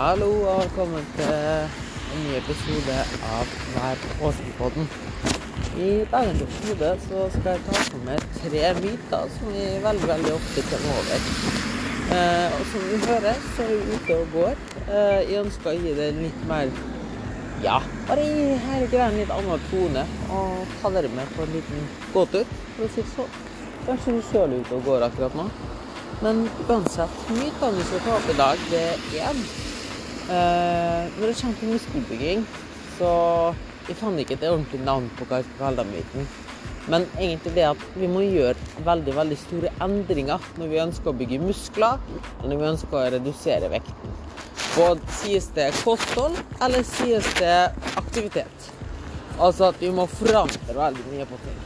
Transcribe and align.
Hallo 0.00 0.28
og 0.48 0.62
velkommen 0.62 1.08
til 1.12 1.26
en 1.30 2.20
ny 2.22 2.30
episode 2.38 2.94
av 3.34 3.50
Vær 3.74 3.98
påskepodden. 4.20 4.86
I 5.76 5.88
dagens 6.12 6.40
episode 6.46 6.92
så 7.02 7.26
skal 7.34 7.50
jeg 7.50 7.64
ta 7.66 7.82
for 7.82 8.06
meg 8.06 8.24
tre 8.38 8.62
myter 8.78 9.34
som 9.34 9.52
vi 9.52 9.66
veldig 9.82 10.08
veldig 10.08 10.32
ofte 10.38 10.64
kommer 10.70 11.02
over. 11.02 11.28
Eh, 12.16 12.56
og 12.56 12.64
som 12.72 12.88
vi 12.88 13.02
hører, 13.02 13.44
så 13.50 13.66
er 13.66 13.76
vi 13.76 13.98
ute 13.98 14.16
og 14.16 14.32
går. 14.38 14.64
Eh, 14.86 15.20
jeg 15.34 15.42
ønsker 15.42 15.68
å 15.74 15.76
gi 15.76 15.92
det 16.00 16.10
litt 16.16 16.42
mer 16.48 16.72
ja, 17.68 17.76
bare 18.08 18.24
gi 18.24 18.50
hele 18.70 18.88
greia 18.88 19.12
en 19.12 19.20
litt 19.20 19.36
annen 19.36 19.66
tone. 19.68 20.10
Og 20.32 20.76
ta 20.80 20.96
dere 20.96 21.12
med 21.12 21.34
på 21.36 21.44
en 21.44 21.58
liten 21.58 21.88
gåtur, 22.14 22.54
for 22.78 22.86
å 22.88 22.94
si 22.94 23.04
det 23.04 23.10
sånn. 23.18 23.40
Kanskje 23.84 24.16
du 24.16 24.24
sjøl 24.30 24.46
er 24.48 24.64
ute 24.64 24.80
og 24.80 24.88
går 24.94 25.10
akkurat 25.10 25.36
nå. 25.42 25.50
Men 26.24 26.46
uansett, 26.70 27.26
mytene 27.36 27.76
vi 27.76 27.90
skal 27.90 28.08
ta 28.08 28.16
opp 28.16 28.32
i 28.32 28.38
dag, 28.40 28.70
det 28.72 28.86
er 28.94 29.28
én. 29.28 29.44
Eh, 30.30 31.06
når 31.18 31.26
det 31.26 31.36
kommer 31.40 31.56
til 31.58 31.72
muskelbygging, 31.74 32.46
så 32.98 33.10
Jeg 33.88 33.96
fant 33.98 34.20
ikke 34.22 34.36
et 34.36 34.44
ordentlig 34.46 34.78
navn 34.86 35.08
på 35.18 35.24
hva 35.26 35.40
jeg 35.40 35.46
skal 35.48 35.58
kalle 35.58 35.82
den 35.82 35.88
biten. 35.96 36.26
Men 36.92 37.06
egentlig 37.18 37.54
det 37.56 37.64
at 37.66 37.80
vi 37.98 38.06
må 38.06 38.20
gjøre 38.22 38.84
veldig 38.86 39.14
veldig 39.16 39.38
store 39.40 39.72
endringer 39.82 40.44
når 40.60 40.70
vi 40.70 40.78
ønsker 40.84 41.10
å 41.10 41.16
bygge 41.18 41.40
muskler, 41.42 41.98
og 42.38 42.44
når 42.44 42.60
vi 42.60 42.68
ønsker 42.68 42.98
å 43.00 43.08
redusere 43.16 43.70
vekten. 43.72 44.14
Og 44.84 45.02
sies 45.18 45.48
det 45.56 45.72
kosthold, 45.80 46.38
eller 46.62 46.86
sies 46.86 47.26
det 47.40 47.56
aktivitet? 47.98 48.70
Altså 49.40 49.72
at 49.72 49.82
vi 49.82 49.90
må 49.90 50.06
forandre 50.12 50.76
veldig 50.76 51.06
mye 51.10 51.26
på 51.26 51.40
ting. 51.42 51.58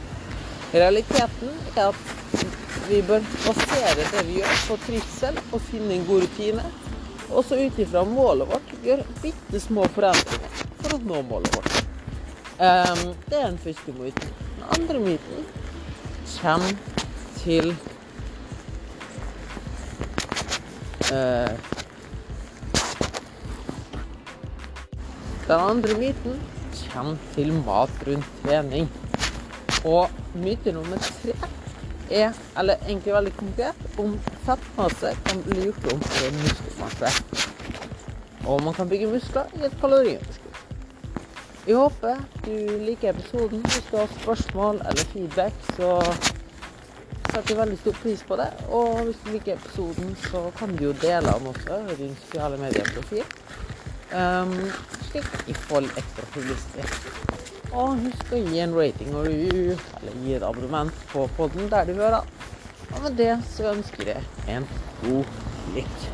Realiteten 0.73 1.53
er 1.75 1.91
at 1.91 2.49
vi 2.89 3.03
bør 3.05 3.21
basere 3.45 3.93
det 4.01 4.25
vi 4.31 4.39
gjør, 4.39 4.57
på 4.71 4.81
trivsel 4.87 5.37
og 5.51 5.61
finne 5.69 5.99
en 5.99 6.09
god 6.09 6.25
rutine. 6.25 6.65
Og 7.31 7.45
så 7.45 7.57
ut 7.59 7.79
ifra 7.79 8.03
målet 8.05 8.49
vårt 8.49 8.73
gjøre 8.85 9.05
bitte 9.21 9.59
små 9.59 9.87
forandringer 9.95 10.65
for 10.81 10.95
å 10.97 11.01
nå 11.01 11.21
målet 11.29 11.55
vårt. 11.57 11.79
Um, 12.55 13.15
det 13.27 13.39
er 13.39 13.47
den 13.49 13.57
første 13.59 13.95
myten. 13.97 14.35
Den 14.55 14.67
andre 14.77 14.99
myten 15.03 15.47
kommer 16.35 16.75
til 17.41 17.73
uh, 21.11 21.55
Den 25.45 25.59
andre 25.59 25.97
myten 25.99 26.39
kommer 26.91 27.17
til 27.35 27.51
mat 27.65 28.07
rundt 28.07 28.39
trening. 28.43 28.87
Og 29.85 30.09
myte 30.33 30.71
nummer 30.73 30.97
tre 30.97 31.35
er, 32.09 32.33
eller 32.57 32.81
egentlig 32.87 33.13
veldig 33.13 33.33
konkret, 33.37 33.85
om 34.01 34.15
fettmasse 34.45 35.15
kan 35.25 35.43
bli 35.45 35.67
gjort 35.67 35.91
om 35.93 36.01
til 36.09 36.39
muskelmasse. 36.41 37.11
Og 38.45 38.63
man 38.63 38.73
kan 38.73 38.89
bygge 38.89 39.07
muskler 39.09 39.49
i 39.57 39.65
et 39.65 39.77
kaloriunderskudd. 39.81 40.59
Jeg 41.67 41.75
håper 41.75 42.19
du 42.45 42.51
liker 42.85 43.09
episoden. 43.09 43.63
Hvis 43.65 43.87
du 43.91 43.97
har 43.97 44.11
spørsmål 44.21 44.75
eller 44.75 45.05
feedback, 45.13 45.53
så 45.77 45.89
setter 47.31 47.49
jeg 47.49 47.57
veldig 47.57 47.79
stor 47.79 47.97
pris 48.03 48.23
på 48.27 48.37
det. 48.41 48.49
Og 48.69 49.01
hvis 49.03 49.23
du 49.25 49.31
liker 49.31 49.53
episoden, 49.53 50.15
så 50.27 50.43
kan 50.59 50.77
du 50.77 50.83
jo 50.83 50.93
dele 51.01 51.33
den 51.39 51.47
også 51.47 51.79
i 51.93 51.97
din 52.03 52.15
sosiale 52.25 52.61
medieprofil. 52.61 53.25
Um, 54.13 54.53
slik 55.09 55.25
i 55.49 55.57
får 55.65 55.87
litt 55.87 55.97
ekstra 56.03 56.29
publisitet. 56.35 57.33
Og 57.73 57.97
husk 58.05 58.31
å 58.31 58.45
gi 58.45 58.61
en 58.63 58.77
rating 58.77 59.15
og 59.17 59.25
review, 59.25 59.73
eller 59.97 60.21
gi 60.21 60.37
et 60.37 60.45
abonnement 60.45 60.93
på 61.09 61.25
podden 61.35 61.65
der 61.73 61.89
du 61.89 61.97
hører. 61.97 62.34
Og 62.95 63.01
med 63.03 63.17
det 63.17 63.43
så 63.49 63.71
ønsker 63.73 64.03
jeg 64.07 64.23
en 64.57 64.67
god 65.03 65.25
lytt. 65.75 66.11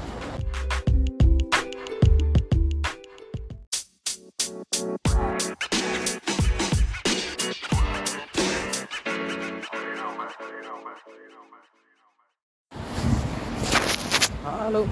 Hallo. 14.44 14.88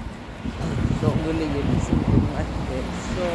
Så 1.00 1.06
om 1.06 1.18
du 1.18 1.32
ligger 1.32 1.60
i 1.60 1.80
siden 1.86 2.28
merker, 2.34 2.82
så 3.14 3.26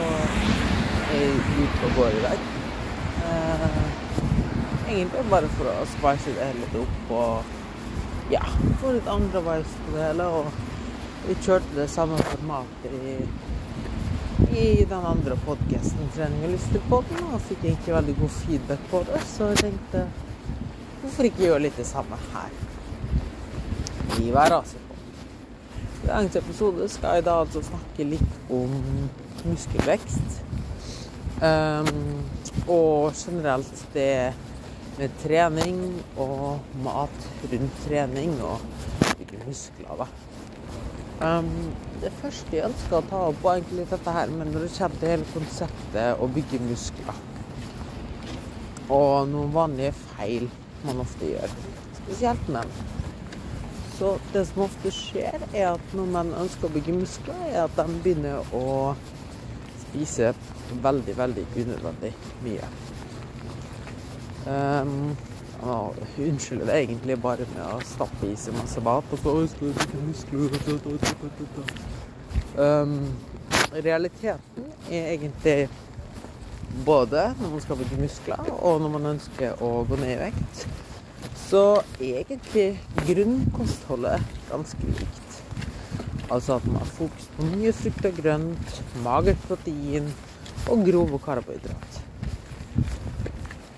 er 1.11 1.19
jeg 1.19 1.35
ute 1.59 1.85
og 1.85 1.91
går 1.95 2.07
i 2.07 2.21
dag. 2.21 2.39
Eh, 3.25 3.85
egentlig 4.89 5.29
bare 5.29 5.47
for 5.57 5.71
å 5.71 5.85
spice 5.89 6.35
det 6.37 6.49
litt 6.59 6.75
opp 6.81 7.13
og 7.19 7.54
ja, 8.31 8.43
få 8.81 8.95
litt 8.95 9.07
andre 9.07 9.41
veis 9.45 9.75
på 9.85 9.95
det 9.95 10.05
hele. 10.07 10.27
Og 10.39 11.27
vi 11.27 11.35
kjørte 11.41 11.77
det 11.77 11.89
samme 11.89 12.17
formatet 12.21 12.93
i, 12.93 13.15
i 14.59 14.85
den 14.85 15.05
andre 15.13 15.37
podkasten, 15.45 16.09
'Trening 16.13 16.45
og 16.47 16.55
lyster'-podden, 16.55 17.27
og 17.33 17.43
fikk 17.49 17.63
egentlig 17.63 17.95
veldig 17.95 18.15
god 18.19 18.33
feedback 18.39 18.87
på 18.91 19.03
det, 19.09 19.21
så 19.27 19.51
jeg 19.53 19.63
tenkte 19.65 20.07
hvorfor 21.01 21.29
ikke 21.29 21.45
gjøre 21.45 21.61
litt 21.67 21.77
det 21.77 21.87
samme 21.87 22.17
her? 22.33 22.53
I 24.21 24.31
hver 24.31 24.51
rase. 24.53 24.81
I 26.03 26.07
dagens 26.07 26.35
episode 26.35 26.89
skal 26.89 27.17
jeg 27.17 27.25
da 27.25 27.39
altså 27.41 27.61
snakke 27.65 28.05
litt 28.05 28.51
om 28.53 28.73
muskelvekst. 29.45 30.41
Um, 31.41 32.21
og 32.67 33.13
generelt 33.17 33.81
det 33.93 34.33
med 34.99 35.15
trening 35.23 35.81
og 36.21 36.59
mat 36.85 37.29
rundt 37.51 37.83
trening 37.85 38.35
og 38.45 38.63
bygge 39.19 39.41
muskler. 39.45 40.01
da. 40.01 40.07
Um, 41.25 41.51
det 42.01 42.11
første 42.21 42.57
jeg 42.57 42.67
ønsker 42.67 42.97
å 42.97 43.05
ta 43.09 43.21
opp, 43.29 43.39
var 43.43 43.59
egentlig 43.59 43.87
dette 43.91 44.15
her, 44.17 44.31
men 44.31 44.51
når 44.51 44.67
det 44.67 44.73
kommer 44.77 44.99
til 44.99 45.13
hele 45.13 45.31
konseptet 45.33 46.19
å 46.19 46.27
bygge 46.35 46.59
muskler 46.65 47.23
og 48.85 49.29
noen 49.31 49.53
vanlige 49.53 49.95
feil 50.13 50.49
man 50.85 50.99
ofte 51.01 51.31
gjør, 51.31 51.53
spesielt 52.03 52.51
menn. 52.53 52.73
Så 53.95 54.17
det 54.33 54.43
som 54.49 54.65
ofte 54.65 54.91
skjer, 54.93 55.39
er 55.55 55.71
at 55.71 55.95
når 55.95 56.11
menn 56.17 56.33
ønsker 56.37 56.67
å 56.67 56.73
bygge 56.75 56.97
muskler, 56.97 57.45
er 57.49 57.61
at 57.63 57.77
de 57.79 58.01
begynner 58.03 58.53
å 58.53 58.93
spise 59.87 60.33
veldig, 60.83 61.15
veldig 61.17 61.45
unødvendig 61.55 62.11
mye. 62.43 62.69
Um, 64.45 65.15
og 65.65 65.95
unnskylder 66.21 66.67
det 66.69 66.75
egentlig 66.83 67.15
bare 67.21 67.47
med 67.55 67.63
å 67.65 67.79
stappe 67.87 68.27
i 68.29 68.35
seg 68.37 68.53
masse 68.57 68.81
mat 68.85 69.13
og 69.15 69.21
så. 69.23 69.31
Um, 72.55 72.93
realiteten 73.73 74.67
er 74.91 75.15
egentlig 75.15 75.69
både 76.85 77.31
når 77.39 77.55
man 77.55 77.63
skal 77.63 77.79
bygge 77.81 78.01
muskler, 78.03 78.53
og 78.59 78.81
når 78.83 78.93
man 78.97 79.11
ønsker 79.15 79.63
å 79.63 79.71
gå 79.89 79.99
ned 80.01 80.13
i 80.13 80.21
vekt, 80.27 80.65
så 81.45 81.65
er 81.99 82.21
egentlig 82.21 82.67
grunnkostholdet 83.07 84.39
ganske 84.51 84.93
likt. 84.93 85.41
Altså 86.29 86.57
at 86.57 86.65
man 86.69 86.81
har 86.81 86.89
fokus 86.89 87.29
på 87.35 87.49
mye 87.53 87.73
frukt 87.75 88.09
og 88.09 88.17
grønt, 88.21 88.81
magert 89.05 89.47
protein 89.49 90.09
og 90.69 90.85
grove 90.87 91.21
karbohydrat. 91.25 92.04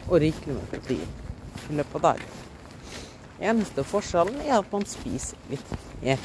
Og 0.07 0.19
rikelig 0.23 0.55
med 0.55 0.67
protein 0.71 1.07
i 1.67 1.77
løpet 1.79 1.95
av 1.99 2.03
dagen. 2.11 2.35
Eneste 3.37 3.83
forskjellen 3.85 4.39
er 4.45 4.55
at 4.57 4.71
man 4.73 4.85
spiser 4.87 5.37
litt 5.51 5.73
mer. 6.01 6.21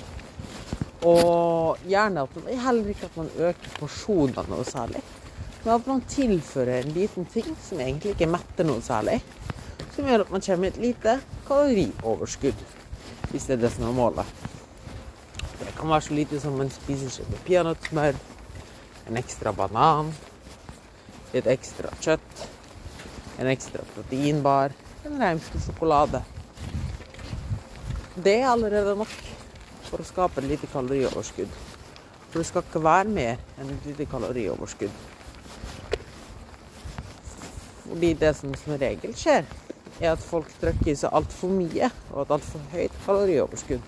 Og 1.04 1.82
gjerne 1.90 2.22
at 2.22 2.36
man, 2.38 2.52
heller 2.62 2.92
ikke 2.92 3.08
at 3.10 3.18
man 3.18 3.32
øker 3.48 3.74
porsjonene 3.80 4.46
noe 4.52 4.64
særlig. 4.68 5.02
Men 5.64 5.74
at 5.74 5.90
man 5.90 6.04
tilfører 6.10 6.82
en 6.82 6.94
liten 6.94 7.26
ting 7.30 7.50
som 7.62 7.82
egentlig 7.82 8.14
ikke 8.14 8.30
metter 8.30 8.66
noe 8.66 8.82
særlig. 8.82 9.18
Som 9.96 10.08
gjør 10.08 10.24
at 10.24 10.32
man 10.32 10.46
kommer 10.46 10.62
med 10.64 10.72
et 10.72 10.80
lite 10.86 11.18
kalorioverskudd. 11.48 12.64
Hvis 13.32 13.48
det 13.48 13.58
er 13.58 13.64
det 13.66 13.72
som 13.74 13.88
er 13.90 13.98
målet. 13.98 14.32
Det 15.58 15.74
kan 15.76 15.90
være 15.90 16.06
så 16.06 16.14
lite 16.14 16.40
som 16.40 16.60
en 16.60 16.70
spiseskje 16.70 17.26
med 17.28 17.44
peanøttsmør, 17.46 18.18
en 19.10 19.18
ekstra 19.18 19.52
banan, 19.56 20.10
litt 21.34 21.48
ekstra 21.50 21.90
kjøtt, 22.02 22.42
en 23.38 23.50
ekstra 23.52 23.84
proteinbar, 23.94 24.72
en 25.04 25.18
reimslig 25.20 25.62
sjokolade. 25.64 26.22
Det 28.14 28.34
er 28.40 28.50
allerede 28.50 28.96
nok 28.98 29.14
for 29.88 30.02
å 30.02 30.06
skape 30.06 30.42
et 30.42 30.50
lite 30.50 30.68
kalorioverskudd. 30.72 31.54
For 32.30 32.40
det 32.40 32.48
skal 32.48 32.64
ikke 32.66 32.84
være 32.84 33.12
mer 33.12 33.40
enn 33.60 33.72
et 33.72 33.88
lite 33.90 34.06
kalorioverskudd. 34.08 34.94
Fordi 37.86 38.12
det 38.20 38.32
som 38.38 38.54
som 38.56 38.78
regel 38.80 39.12
skjer, 39.16 39.44
er 40.00 40.14
at 40.14 40.24
folk 40.24 40.48
trykker 40.60 40.92
i 40.92 40.96
seg 40.98 41.12
altfor 41.12 41.52
mye 41.52 41.90
og 42.12 42.22
et 42.22 42.34
altfor 42.36 42.64
høyt 42.72 42.94
kalorioverskudd. 43.04 43.84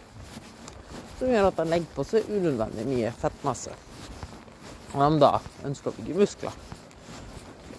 Som 1.19 1.32
gjør 1.32 1.49
at 1.49 1.61
de 1.61 1.67
legger 1.70 1.96
på 1.96 2.05
seg 2.08 2.29
unødvendig 2.29 2.85
mye 2.91 3.12
fettmasse. 3.20 3.73
Og 4.94 5.00
de 5.00 5.23
da 5.23 5.32
ønsker 5.67 5.91
å 5.91 5.96
bygge 5.96 6.19
muskler. 6.20 6.58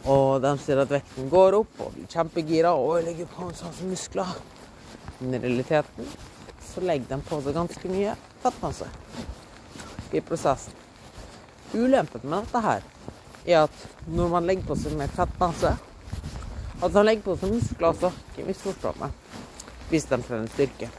Og 0.05 0.41
de 0.41 0.51
ser 0.61 0.77
at 0.83 0.91
vekten 0.91 1.29
går 1.31 1.57
opp 1.57 1.79
og 1.81 1.93
blir 1.95 2.09
kjempegira 2.11 2.75
og 2.77 3.01
legger 3.07 3.29
på 3.31 3.47
en 3.47 3.57
sånn 3.57 3.89
muskler. 3.89 4.35
Men 5.19 5.37
i 5.37 5.41
realiteten 5.47 6.09
så 6.65 6.83
legger 6.85 7.15
de 7.15 7.25
på 7.25 7.39
seg 7.41 7.55
ganske 7.55 7.89
mye 7.89 8.13
fettmasse 8.43 8.89
i 10.13 10.21
prosessen. 10.21 10.75
Ulempen 11.73 12.27
med 12.29 12.45
dette 12.45 12.61
her 12.61 12.85
er 13.45 13.63
at 13.65 13.81
når 14.11 14.29
man 14.35 14.45
legger 14.47 14.69
på 14.69 14.77
seg 14.79 14.93
mer 14.97 15.11
fettmasse 15.13 15.73
At 16.83 16.91
man 16.91 17.05
legger 17.07 17.23
på 17.23 17.35
seg 17.39 17.53
muskler 17.55 17.87
også, 17.87 18.09
ikke 18.33 18.45
misforstå 18.49 18.89
meg, 18.99 19.13
hvis 19.87 20.05
de 20.09 20.17
trener 20.27 20.49
styrke. 20.51 20.89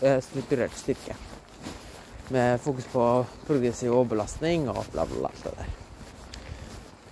Eh, 0.00 0.22
strukturert 0.24 0.72
styrke. 0.78 1.16
Med 2.32 2.60
fokus 2.64 2.86
på 2.88 3.04
progressiv 3.44 3.92
overbelastning 3.92 4.70
og 4.72 4.88
bla, 4.94 5.04
bla, 5.10 5.28
bla. 5.42 5.66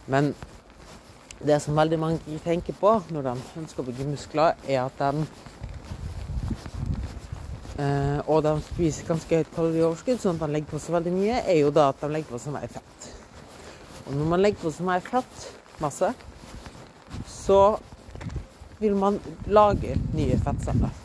Men 0.09 0.33
det 1.45 1.59
som 1.61 1.77
veldig 1.77 1.99
mange 2.01 2.39
tenker 2.45 2.77
på 2.79 2.95
når 3.13 3.29
de 3.29 3.35
ønsker 3.61 3.83
å 3.83 3.87
bygge 3.87 4.09
muskler, 4.09 4.57
er 4.69 4.85
at 4.87 5.03
de 5.03 5.27
eh, 7.83 8.21
Og 8.27 8.43
de 8.47 8.55
spiser 8.71 9.09
ganske 9.09 9.43
høyt 9.43 9.53
kalorioverskudd, 9.55 10.21
sånn 10.23 10.39
at 10.39 10.47
de 10.47 10.55
legger 10.55 10.73
på 10.73 10.81
seg 10.81 10.97
veldig 10.97 11.13
mye, 11.17 11.43
er 11.45 11.61
jo 11.61 11.73
da 11.75 11.91
at 11.93 12.01
de 12.01 12.13
legger 12.13 12.33
på 12.33 12.41
seg 12.41 12.57
mer 12.57 12.71
fett. 12.73 13.11
Og 14.07 14.15
når 14.15 14.31
man 14.33 14.45
legger 14.45 14.63
på 14.63 14.73
seg 14.73 14.89
mer 14.89 15.05
fettmasse, 15.05 16.13
så 17.31 17.61
vil 18.79 18.97
man 18.97 19.19
lage 19.49 19.97
nye 20.15 20.39
fettceller. 20.41 21.03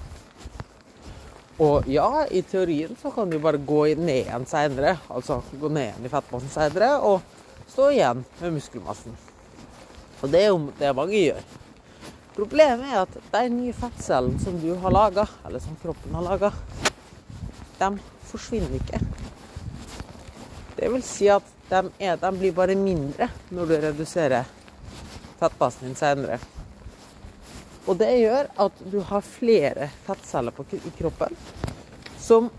Og 1.61 1.89
ja, 1.91 2.25
i 2.31 2.41
teorien 2.41 2.95
så 2.97 3.11
kan 3.13 3.29
du 3.29 3.37
bare 3.41 3.59
gå 3.61 3.83
ned 3.99 4.23
igjen 4.23 4.47
seinere, 4.49 4.95
altså 5.13 5.41
gå 5.61 5.69
ned 5.69 5.91
igjen 5.91 6.07
i 6.07 6.13
fettmassen 6.13 6.53
seinere, 6.53 6.95
og 7.05 7.21
stå 7.69 7.91
igjen 7.93 8.23
med 8.39 8.57
muskelmassen. 8.57 9.19
Og 10.21 10.29
det 10.29 10.43
er 10.43 10.51
jo 10.51 10.61
det 10.77 10.93
mange 10.95 11.17
gjør. 11.17 11.43
Problemet 12.35 12.87
er 12.87 13.01
at 13.01 13.17
de 13.33 13.41
nye 13.51 13.73
fettcellene 13.75 14.39
som 14.39 14.59
du 14.61 14.69
har 14.79 14.93
laga, 14.93 15.25
eller 15.45 15.59
som 15.59 15.75
kroppen 15.81 16.15
har 16.15 16.23
laga, 16.25 16.51
de 17.79 17.89
forsvinner 18.29 18.77
ikke. 18.77 19.01
Det 20.77 20.89
vil 20.93 21.03
si 21.05 21.27
at 21.29 21.45
de, 21.69 21.81
er, 21.99 22.17
de 22.21 22.31
blir 22.37 22.55
bare 22.55 22.77
mindre 22.77 23.27
når 23.51 23.69
du 23.69 23.75
reduserer 23.83 24.47
fettbasen 25.41 25.89
din 25.89 25.97
senere. 25.97 26.39
Og 27.89 27.97
det 27.97 28.11
gjør 28.21 28.51
at 28.61 28.83
du 28.93 28.99
har 29.09 29.25
flere 29.25 29.89
fettceller 30.05 30.53
på, 30.53 30.65
i 30.77 30.93
kroppen 30.97 31.35
som 32.21 32.51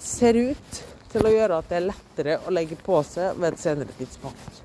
ser 0.00 0.38
ut 0.40 0.80
til 1.12 1.26
å 1.26 1.32
gjøre 1.34 1.60
at 1.60 1.68
det 1.68 1.78
er 1.78 1.88
lettere 1.90 2.38
å 2.46 2.54
legge 2.54 2.78
på 2.80 3.02
seg 3.06 3.36
ved 3.36 3.52
et 3.52 3.62
senere 3.62 3.98
tidspunkt. 3.98 4.59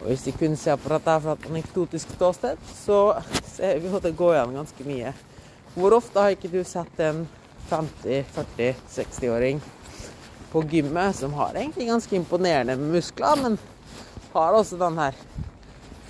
Og 0.00 0.10
hvis 0.10 0.26
vi 0.28 0.34
kun 0.36 0.56
ser 0.60 0.76
på 0.80 0.90
dette 0.92 1.14
fra 1.24 1.34
et 1.36 1.48
anekdotisk 1.50 2.12
ståsted, 2.16 2.60
så 2.84 2.98
ser 3.48 3.80
vi 3.80 3.92
at 3.96 4.04
det 4.04 4.16
går 4.18 4.34
igjen 4.36 4.58
ganske 4.58 4.86
mye. 4.88 5.12
Hvor 5.76 5.96
ofte 5.96 6.20
har 6.20 6.36
ikke 6.36 6.52
du 6.52 6.60
sett 6.64 7.00
en 7.04 7.24
50-40-60-åring 7.70 9.60
på 10.52 10.62
gymmet 10.70 11.16
som 11.16 11.34
har 11.36 11.56
egentlig 11.56 11.88
ganske 11.88 12.16
imponerende 12.16 12.76
muskler, 12.80 13.40
men 13.42 13.58
har 14.32 14.56
også 14.56 14.78
den 14.80 14.98
her 15.00 15.16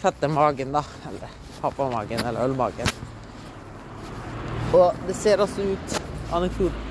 fette 0.02 0.28
magen, 0.28 0.74
da. 0.74 0.82
Eller 1.08 1.30
pappamagen 1.60 2.20
eller 2.26 2.44
ølmagen. 2.44 2.90
Og 4.74 5.06
det 5.06 5.14
ser 5.16 5.40
også 5.40 5.62
ut 5.62 6.02
Anekdoten 6.34 6.82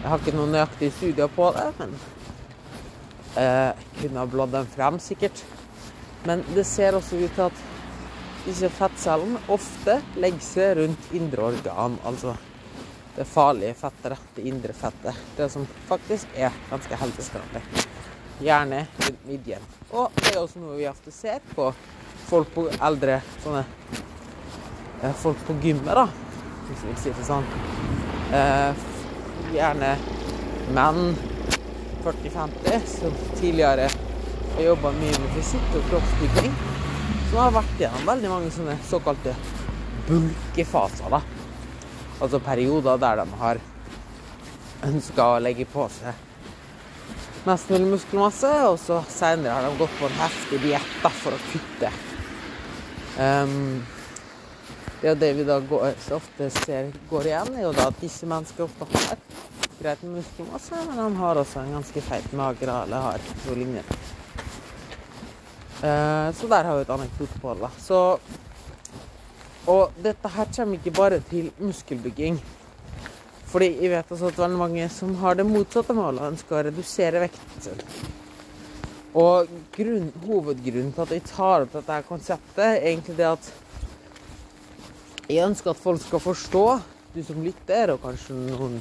Jeg 0.00 0.08
har 0.10 0.18
ikke 0.18 0.32
noen 0.34 0.54
nøyaktige 0.54 0.92
studier 0.96 1.28
på 1.30 1.46
det, 1.54 1.66
men 1.78 1.90
eh, 3.38 3.82
kunne 4.00 4.22
ha 4.22 4.24
blådd 4.32 4.54
dem 4.54 4.68
frem, 4.72 4.96
sikkert. 5.02 5.42
Men 6.24 6.44
det 6.54 6.64
ser 6.68 6.96
også 6.96 7.16
ut 7.20 7.34
til 7.34 7.46
at 7.46 7.62
disse 8.44 8.70
fettcellene 8.72 9.40
ofte 9.52 9.98
legger 10.20 10.44
seg 10.44 10.78
rundt 10.80 11.12
indre 11.16 11.50
organ, 11.52 11.98
altså 12.08 12.34
det 13.16 13.26
farlige 13.28 13.74
fettet, 13.74 14.18
det 14.34 14.44
indre 14.48 14.72
fettet. 14.72 15.16
Det 15.36 15.48
som 15.52 15.66
faktisk 15.88 16.28
er 16.36 16.54
ganske 16.70 17.00
helseskadelig. 17.02 17.62
Gjerne 18.40 18.84
rundt 19.00 19.26
midjen. 19.28 19.66
Og 19.90 20.14
det 20.16 20.34
er 20.34 20.40
også 20.40 20.62
noe 20.62 20.78
vi 20.78 20.88
ofte 20.88 21.12
ser 21.12 21.42
på 21.54 21.66
folk 22.30 22.52
på 22.54 22.66
eldre 22.78 23.18
sånne 23.42 23.64
eh, 25.02 25.14
Folk 25.18 25.40
på 25.48 25.56
gymmet, 25.64 25.90
da, 25.96 26.06
hvis 26.68 26.84
vi 26.84 26.92
vil 26.92 27.00
si 27.02 27.14
det 27.16 27.26
sånn. 27.26 27.48
Eh, 28.36 28.86
gjerne 29.56 29.94
menn 30.76 31.16
40-50 32.04 32.86
som 32.88 33.18
tidligere 33.34 33.88
har 34.54 34.70
jobba 34.70 34.94
mye 34.96 35.18
med 35.24 35.34
fysikk 35.36 35.76
og 35.80 35.90
kroppsbygging. 35.90 36.56
Som 37.30 37.42
har 37.42 37.54
vært 37.58 37.84
gjennom 37.84 38.08
veldig 38.08 38.32
mange 38.32 38.54
sånne 38.54 38.78
såkalte 38.88 39.36
bulkefaser. 40.08 41.10
da. 41.10 41.22
Altså 42.20 42.42
perioder 42.44 42.98
der 43.00 43.22
de 43.22 43.28
har 43.44 43.62
ønska 44.90 45.30
å 45.36 45.38
legge 45.44 45.68
på 45.68 45.86
seg 46.00 46.26
mest 47.44 47.70
mulig 47.70 47.86
muskelmasse, 47.88 48.50
og 48.68 48.76
så 48.80 49.00
seinere 49.08 49.54
har 49.54 49.64
de 49.64 49.78
gått 49.80 49.96
på 49.98 50.08
en 50.08 50.18
heftig 50.20 50.60
diett 50.64 51.08
for 51.22 51.36
å 51.36 51.40
kutte. 51.50 51.92
Um, 53.16 53.80
det 55.00 55.14
det 55.20 55.32
vi 55.38 55.46
da 55.48 55.56
går, 55.64 55.94
så 56.04 56.18
ofte 56.20 56.50
ser 56.60 56.92
går 57.10 57.30
igjen, 57.30 57.54
er 57.56 57.64
jo 57.64 57.74
da 57.76 57.88
at 57.88 58.00
disse 58.02 58.28
menneskene 58.28 58.68
ofte 58.68 58.88
har 58.92 59.20
greit 59.80 60.02
med 60.04 60.18
muskelmasse, 60.18 60.84
men 60.88 61.00
de 61.00 61.10
har 61.22 61.40
også 61.40 61.62
en 61.62 61.76
ganske 61.78 62.04
feit 62.04 62.32
mage 62.36 62.68
eller 62.68 63.06
har 63.08 63.28
noe 63.46 63.56
lignende. 63.56 64.00
Uh, 65.80 66.28
så 66.36 66.48
der 66.50 66.68
har 66.68 66.76
vi 66.76 66.84
et 66.84 66.94
anekdote 66.94 67.40
på 67.40 67.56
det. 67.56 67.70
Så 67.80 68.00
og 69.68 69.92
dette 70.02 70.30
her 70.32 70.48
kommer 70.54 70.78
ikke 70.78 70.94
bare 70.96 71.20
til 71.28 71.50
muskelbygging. 71.60 72.38
Fordi 73.50 73.68
jeg 73.82 73.90
vet 73.92 74.12
også 74.14 74.30
at 74.30 74.38
veldig 74.38 74.58
mange 74.58 74.86
som 74.94 75.12
har 75.20 75.36
det 75.36 75.46
motsatte 75.46 75.94
målet, 75.96 76.32
ønsker 76.32 76.56
å 76.56 76.62
redusere 76.68 77.22
vekten 77.24 77.64
sin. 77.64 77.82
Og 79.18 79.50
grunn, 79.74 80.12
hovedgrunnen 80.22 80.92
til 80.94 81.02
at 81.02 81.14
jeg 81.16 81.26
tar 81.26 81.66
opp 81.66 81.74
dette 81.74 81.98
konseptet, 82.06 82.62
er 82.62 82.86
egentlig 82.92 83.16
det 83.18 83.26
at 83.26 83.50
jeg 85.30 85.46
ønsker 85.48 85.72
at 85.72 85.82
folk 85.82 86.02
skal 86.02 86.22
forstå, 86.22 86.64
du 87.14 87.22
som 87.26 87.42
lytter, 87.42 87.90
og 87.94 88.04
kanskje 88.04 88.38
noen 88.38 88.78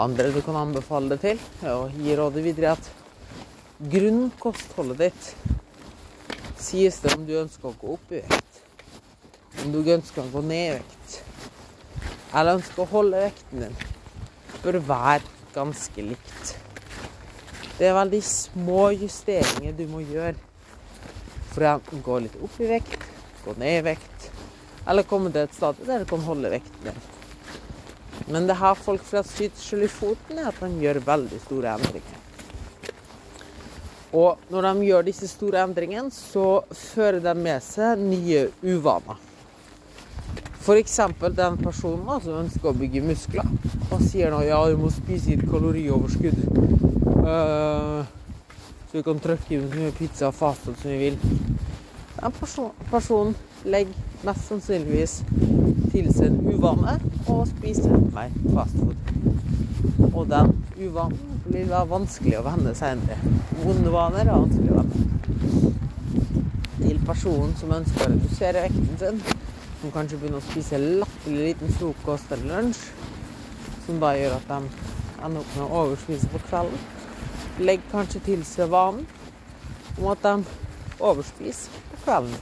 andre 0.00 0.30
du 0.30 0.38
kan 0.46 0.58
anbefale 0.58 1.16
det 1.16 1.20
til, 1.24 1.42
og 1.66 1.98
gi 1.98 2.14
rådet 2.18 2.46
videre, 2.46 2.76
at 2.78 3.90
grunnkostholdet 3.90 5.02
ditt 5.02 5.58
sies 6.60 7.00
det 7.02 7.16
om 7.16 7.26
du 7.26 7.36
ønsker 7.40 7.70
å 7.70 7.78
gå 7.80 7.96
opp 7.96 8.14
i 8.14 8.22
vekt 8.22 8.50
om 9.64 9.72
du 9.74 9.80
ønsker 9.92 10.22
å 10.22 10.32
gå 10.32 10.40
ned 10.46 10.66
i 10.66 10.76
vekt, 10.78 11.16
eller 12.32 12.58
ønsker 12.58 12.84
å 12.84 12.90
holde 12.94 13.22
vekten 13.26 13.64
din, 13.64 13.76
bør 14.62 14.78
være 14.88 15.54
ganske 15.54 16.04
likt. 16.06 16.54
Det 17.76 17.88
er 17.88 17.96
veldig 17.96 18.20
små 18.24 18.90
justeringer 18.94 19.76
du 19.76 19.86
må 19.90 20.02
gjøre 20.04 20.36
for 21.50 21.66
å 21.66 22.02
gå 22.06 22.18
litt 22.24 22.36
opp 22.40 22.56
i 22.62 22.70
vekt, 22.70 23.08
gå 23.44 23.56
ned 23.60 23.80
i 23.80 23.86
vekt, 23.90 24.30
eller 24.86 25.08
komme 25.08 25.32
til 25.34 25.44
et 25.44 25.56
sted 25.56 25.84
der 25.88 26.04
du 26.04 26.10
kan 26.12 26.24
holde 26.24 26.52
vekten 26.52 26.88
din. 26.88 27.04
Men 28.30 28.46
det 28.46 28.60
her 28.60 28.78
folk 28.78 29.02
flest 29.04 29.34
skyter 29.36 29.84
i 29.84 29.90
foten, 29.90 30.38
er 30.38 30.52
at 30.52 30.60
de 30.62 30.84
gjør 30.84 31.02
veldig 31.04 31.40
store 31.42 31.74
endringer. 31.74 32.18
Og 34.12 34.38
når 34.50 34.66
de 34.66 34.86
gjør 34.88 35.06
disse 35.06 35.28
store 35.30 35.62
endringene, 35.62 36.10
så 36.10 36.62
fører 36.74 37.20
de 37.22 37.34
med 37.38 37.62
seg 37.62 38.00
nye 38.02 38.48
uvaner. 38.62 39.20
F.eks. 40.60 40.96
den 41.36 41.58
personen 41.62 42.20
som 42.20 42.40
ønsker 42.42 42.70
å 42.70 42.76
bygge 42.76 43.04
muskler, 43.06 43.46
og 43.90 44.02
sier 44.04 44.34
nå 44.34 44.42
ja, 44.44 44.58
du 44.68 44.76
må 44.82 44.90
spise 44.92 45.32
litt 45.32 45.46
kalorioverskudd. 45.48 46.42
Uh, 47.20 48.02
så 48.90 48.98
vi 48.98 49.04
kan 49.06 49.22
trykke 49.22 49.54
inn 49.54 49.70
så 49.70 49.78
mye 49.78 49.94
pizza 49.96 50.28
og 50.28 50.36
fastfood 50.36 50.82
som 50.82 50.90
vi 50.90 50.98
vil. 51.06 51.18
Den 52.18 52.36
person, 52.36 52.70
personen 52.90 53.36
legger 53.64 53.94
mest 54.26 54.50
sannsynligvis 54.50 55.20
til 55.94 56.10
seg 56.12 56.26
en 56.28 56.40
uvane 56.50 56.98
og 57.30 57.46
spiser 57.54 57.94
mer 58.12 58.34
fastfood. 58.50 58.98
Og 60.10 60.24
den 60.28 60.56
uvanen 60.76 61.29
blir 61.46 61.68
være 61.70 61.88
vanskelig 61.90 62.36
å 62.38 62.44
vende 62.44 62.72
senere. 62.76 63.16
Vonde 63.62 63.92
vaner 63.92 64.26
er 64.26 64.34
vanskelig 64.34 64.72
å 64.74 64.80
vende. 64.80 64.98
Til 66.80 67.00
personen 67.06 67.54
som 67.60 67.72
ønsker 67.76 68.04
å 68.04 68.10
redusere 68.12 68.64
vekten 68.66 68.98
sin, 69.00 69.20
som 69.80 69.94
kanskje 69.94 70.18
begynner 70.20 70.40
å 70.40 70.48
spise 70.50 70.80
latterlig 70.80 71.50
liten 71.50 71.76
frokost 71.78 72.32
eller 72.36 72.50
lunsj, 72.50 72.82
som 73.86 74.00
da 74.02 74.12
gjør 74.16 74.36
at 74.36 74.48
de 74.50 74.58
ender 75.24 75.40
opp 75.40 75.54
med 75.56 75.64
å 75.64 75.84
overspise 75.84 76.28
på 76.32 76.42
kvelden. 76.48 76.88
Legg 77.60 77.84
kanskje 77.92 78.24
til 78.24 78.44
seg 78.48 78.70
vanen 78.72 79.06
om 79.98 80.10
at 80.12 80.24
de 80.24 80.34
overspiser 81.00 81.86
på 81.92 82.02
kvelden. 82.04 82.36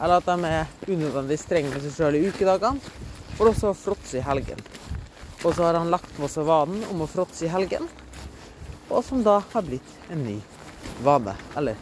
Eller 0.00 0.20
at 0.20 0.28
de 0.28 0.48
er 0.48 0.72
unødvendig 0.88 1.38
strenge 1.40 1.72
med 1.72 1.84
seg 1.84 1.98
sjøl 1.98 2.18
i 2.18 2.24
ukedagene, 2.28 2.94
for 3.36 3.50
også 3.50 3.70
å 3.70 3.76
fråtse 3.78 4.18
i 4.18 4.24
helgen. 4.24 4.60
Og 5.44 5.52
så 5.52 5.66
har 5.66 5.76
han 5.76 5.92
lagt 5.92 6.12
på 6.16 6.28
seg 6.30 6.48
vanen 6.48 6.82
om 6.90 7.04
å 7.04 7.10
fråtse 7.10 7.44
i 7.46 7.52
helgen, 7.52 7.86
og 8.88 9.04
som 9.04 9.22
da 9.24 9.40
har 9.52 9.62
blitt 9.66 10.10
en 10.12 10.24
ny 10.24 10.38
vane. 11.04 11.34
Eller 11.56 11.76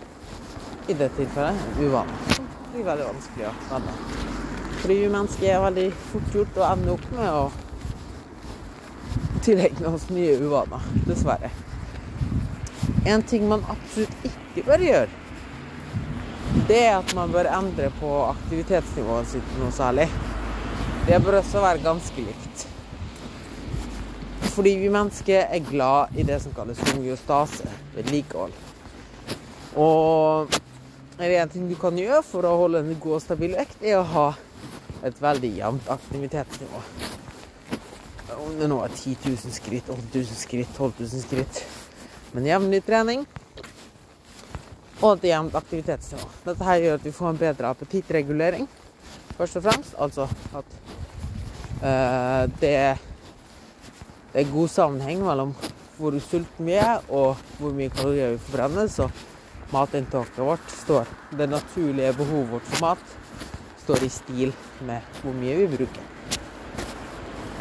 i 0.88 0.94
det 0.94 1.08
tilfellet 1.16 1.54
en 1.54 1.84
uvane. 1.84 2.18
Som 2.36 2.46
blir 2.72 2.86
veldig 2.86 3.08
vanskelig 3.10 3.48
å 3.48 3.54
vende. 3.70 3.96
Fordi 4.82 4.94
vi 4.98 5.10
mennesker 5.14 5.48
er 5.48 5.60
veldig 5.62 5.88
fort 6.10 6.34
gjort 6.34 6.56
å 6.58 6.68
ende 6.72 6.94
opp 6.96 7.10
med 7.14 7.28
å 7.30 7.44
tilegne 9.42 9.90
oss 9.94 10.08
nye 10.10 10.38
uvaner, 10.42 10.86
dessverre. 11.06 11.50
En 13.06 13.22
ting 13.26 13.48
man 13.50 13.64
absolutt 13.70 14.26
ikke 14.26 14.64
bør 14.66 14.84
gjøre, 14.86 15.22
det 16.68 16.78
er 16.84 16.98
at 16.98 17.14
man 17.16 17.32
bør 17.32 17.48
endre 17.50 17.88
på 17.98 18.10
aktivitetsnivået 18.28 19.30
sitt 19.32 19.54
noe 19.58 19.72
særlig. 19.74 20.08
Det 21.06 21.18
bør 21.24 21.40
også 21.40 21.62
være 21.64 21.82
ganske 21.82 22.26
likt. 22.26 22.66
Fordi 24.52 24.74
vi 24.76 24.90
mennesker 24.92 25.46
er 25.48 25.64
glad 25.64 26.12
i 26.16 26.26
det 26.28 26.36
som 26.42 26.52
kalles 26.52 26.80
homeostase, 26.90 27.68
vedlikehold. 27.94 28.52
Og 29.80 30.52
en 31.22 31.52
ting 31.52 31.68
du 31.70 31.76
kan 31.80 31.96
gjøre 31.96 32.20
for 32.26 32.44
å 32.44 32.56
holde 32.60 32.82
en 32.82 32.98
god 33.00 33.16
og 33.16 33.22
stabil 33.24 33.54
vekt, 33.56 33.80
er 33.80 34.00
å 34.00 34.08
ha 34.12 34.26
et 35.06 35.16
veldig 35.22 35.52
jevnt 35.56 35.88
aktivitetsnivå. 35.94 36.82
Om 38.42 38.58
det 38.58 38.68
nå 38.68 38.80
er 38.84 38.92
10 38.92 39.16
000 39.24 39.54
skritt, 39.54 39.88
8000 39.88 40.36
skritt, 40.36 40.76
12 40.76 41.00
000 41.00 41.24
skritt. 41.24 41.62
Men 42.32 42.48
jevnlig 42.48 42.82
trening 42.84 43.24
og 45.02 45.16
et 45.16 45.30
jevnt 45.32 45.56
aktivitetsnivå. 45.58 46.28
Dette 46.46 46.66
her 46.66 46.82
gjør 46.82 47.00
at 47.00 47.06
vi 47.06 47.14
får 47.16 47.30
en 47.32 47.40
bedre 47.40 47.72
appetittregulering, 47.74 48.68
først 49.38 49.58
og 49.58 49.64
fremst. 49.66 49.96
Altså 49.98 50.28
at 50.58 50.76
uh, 51.82 52.44
det, 52.60 52.76
det, 54.32 54.40
er 54.40 54.52
god 54.52 54.68
sammenheng 54.68 55.22
mellom 55.26 55.54
hvor 55.98 56.16
sulten 56.24 56.66
vi 56.66 56.78
er, 56.80 57.02
og 57.08 57.36
hvor 57.58 57.74
mye 57.76 57.92
kalorier 57.92 58.34
vi 58.34 58.42
forbrenner. 58.46 58.88
Så 58.88 59.08
matinntaket 59.72 60.38
vårt 60.38 60.72
står 60.82 61.08
Det 61.38 61.48
naturlige 61.48 62.12
behovet 62.12 62.50
vårt 62.50 62.66
for 62.72 62.80
mat 62.84 63.16
står 63.82 64.04
i 64.04 64.08
stil 64.08 64.52
med 64.86 65.00
hvor 65.22 65.36
mye 65.36 65.56
vi 65.62 65.70
bruker. 65.76 66.08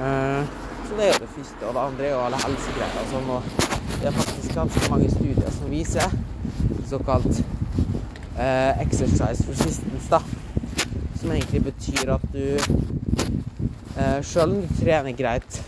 Uh, 0.01 0.43
så 0.87 0.97
det 0.97 1.05
er 1.05 1.13
jo 1.13 1.19
det 1.23 1.29
første. 1.35 1.67
Og 1.67 1.73
det 1.73 1.81
andre 1.81 2.05
er 2.05 2.11
jo 2.11 2.23
alle 2.25 2.39
helsegreier 2.45 3.01
og 3.01 3.11
sånn. 3.13 3.29
Og 3.35 3.41
det 4.01 4.09
er 4.09 4.15
faktisk 4.17 4.55
ganske 4.57 4.91
mange 4.91 5.09
studier 5.13 5.53
som 5.55 5.71
viser 5.71 6.15
såkalt 6.91 7.43
eh, 8.35 8.81
exercise 8.81 9.45
resistance, 9.47 10.09
da. 10.09 10.19
Som 11.21 11.31
egentlig 11.31 11.61
betyr 11.69 12.11
at 12.17 12.25
du 12.33 12.43
eh, 12.57 14.19
Sjøl 14.25 14.57
om 14.57 14.65
du 14.65 14.73
trener 14.81 15.15
greit 15.15 15.61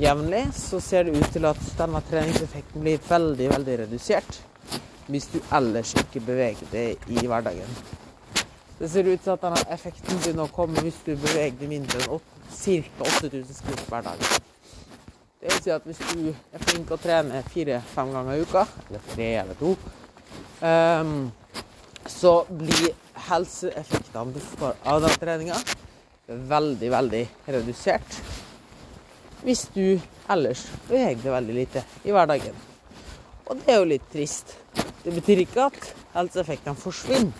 jevnlig, 0.00 0.44
så 0.56 0.80
ser 0.80 1.04
det 1.04 1.18
ut 1.18 1.32
til 1.32 1.46
at 1.48 1.60
denne 1.78 2.00
treningseffekten 2.08 2.84
blir 2.84 3.00
veldig, 3.08 3.48
veldig 3.54 3.80
redusert 3.84 4.40
hvis 5.10 5.26
du 5.32 5.40
ellers 5.56 5.90
ikke 5.98 6.22
beveger 6.22 6.68
deg 6.70 7.08
i 7.10 7.24
hverdagen. 7.26 7.72
Det 8.78 8.88
ser 8.88 9.08
ut 9.10 9.20
til 9.20 9.32
at 9.34 9.42
denne 9.42 9.64
effekten 9.74 10.20
begynner 10.22 10.46
å 10.46 10.54
komme 10.54 10.84
hvis 10.84 11.00
du 11.04 11.12
beveger 11.12 11.58
deg 11.58 11.72
mindre 11.72 12.04
enn 12.06 12.22
ca. 12.50 13.08
8000 13.08 13.50
skritt 13.56 13.82
hver 13.90 14.06
dag. 14.06 14.22
Det 15.40 15.50
vil 15.50 15.62
si 15.64 15.72
at 15.74 15.84
hvis 15.88 16.00
du 16.12 16.30
er 16.30 16.62
flink 16.62 16.86
til 16.88 16.96
å 16.96 17.00
trene 17.00 17.42
fire-fem 17.50 18.14
ganger 18.14 18.38
i 18.38 18.42
uka, 18.44 18.64
eller 18.88 19.04
tre 19.12 19.28
eller 19.42 19.60
to, 19.60 19.74
um, 20.60 21.14
så 22.08 22.34
blir 22.48 22.90
helseeffektene 23.28 24.42
av 24.84 25.00
den 25.04 25.16
treninga 25.22 25.56
veldig, 26.30 26.90
veldig 26.92 27.24
redusert. 27.56 28.20
Hvis 29.44 29.66
du 29.74 30.00
ellers 30.30 30.66
beveger 30.88 31.22
deg 31.22 31.32
veldig 31.32 31.54
lite 31.56 31.84
i 32.04 32.12
hverdagen. 32.12 32.56
Og 33.50 33.58
det 33.58 33.72
er 33.72 33.78
jo 33.80 33.88
litt 33.88 34.08
trist. 34.12 34.52
Det 35.02 35.14
betyr 35.16 35.44
ikke 35.46 35.68
at 35.70 35.86
helseeffektene 36.14 36.76
forsvinner, 36.78 37.32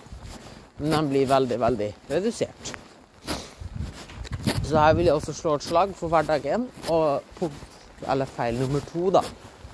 men 0.80 0.95
de 0.95 1.02
blir 1.12 1.28
veldig, 1.28 1.59
veldig 1.61 1.90
redusert. 2.11 2.73
Så 4.71 4.78
her 4.78 4.95
vil 4.95 5.11
jeg 5.11 5.19
også 5.19 5.35
slå 5.35 5.54
et 5.59 5.66
slag 5.66 5.92
for 5.99 6.12
hverdagen. 6.12 6.69
Og 6.88 7.26
punkt, 7.38 7.78
eller 8.09 8.28
feil 8.30 8.57
nummer 8.59 8.83
to, 8.88 9.11
da, 9.12 9.23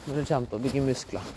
når 0.06 0.18
det 0.18 0.26
kommer 0.28 0.50
til 0.50 0.58
å 0.58 0.64
bygge 0.66 0.84
muskler. 0.86 1.30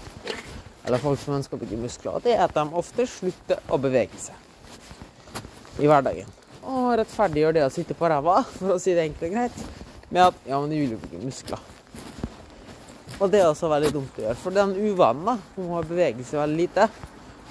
Eller 0.87 1.03
folk 1.03 1.19
som 1.21 1.35
ønsker 1.37 1.57
å 1.57 1.61
bygge 1.61 1.79
muskler. 1.83 2.15
Og 2.15 2.25
det 2.25 2.33
er 2.37 2.45
at 2.47 2.55
de 2.55 2.63
ofte 2.81 3.05
slutter 3.07 3.61
å 3.69 3.77
bevege 3.81 4.19
seg 4.19 5.83
i 5.83 5.91
hverdagen. 5.91 6.31
Og 6.65 6.95
rettferdiggjør 6.99 7.55
det 7.55 7.67
å 7.67 7.71
sitte 7.73 7.95
på 7.99 8.09
ræva, 8.09 8.41
for 8.55 8.75
å 8.75 8.79
si 8.81 8.95
det 8.95 9.05
enkelt 9.09 9.29
og 9.29 9.35
greit, 9.37 9.61
med 10.09 10.23
at 10.29 10.47
ja, 10.47 10.59
men 10.59 10.71
det 10.71 10.79
vil 10.81 10.95
jo 10.95 10.99
ikke 11.01 11.21
muskler. 11.25 11.67
Og 13.19 13.31
det 13.31 13.41
er 13.41 13.49
også 13.49 13.69
veldig 13.69 13.91
dumt 13.93 14.19
å 14.19 14.23
gjøre. 14.23 14.39
For 14.39 14.55
den 14.55 14.75
uvanen 14.79 15.25
da, 15.27 15.35
hun 15.57 15.71
må 15.73 15.81
bevege 15.83 16.23
seg 16.27 16.39
veldig 16.39 16.59
lite, 16.61 16.87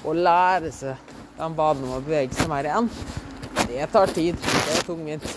og 0.07 0.17
lære 0.17 0.73
seg 0.73 1.15
den 1.39 1.57
banen 1.59 1.85
om 1.87 1.99
å 1.99 2.05
bevege 2.05 2.35
seg 2.35 2.49
mer 2.51 2.67
igjen, 2.67 2.89
det 3.69 3.89
tar 3.93 4.11
tid. 4.17 4.39
Det 4.41 4.77
er 4.79 4.87
tungvint. 4.87 5.29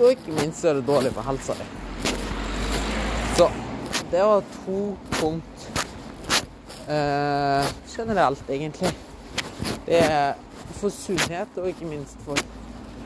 Og 0.00 0.14
ikke 0.14 0.34
minst 0.34 0.64
er 0.64 0.78
det 0.78 0.86
dårlig 0.88 1.12
for 1.14 1.28
helsa 1.28 1.54
di. 1.58 1.66
Så 3.38 3.46
det 4.10 4.24
var 4.26 4.42
to 4.64 4.80
punkt 5.20 5.66
eh, 6.88 7.70
generelt, 7.94 8.42
egentlig. 8.48 8.90
Det 9.86 10.00
er 10.02 10.34
for 10.80 10.90
sunnhet, 10.90 11.52
og 11.56 11.68
ikke 11.70 11.88
minst 11.88 12.18
for 12.26 12.40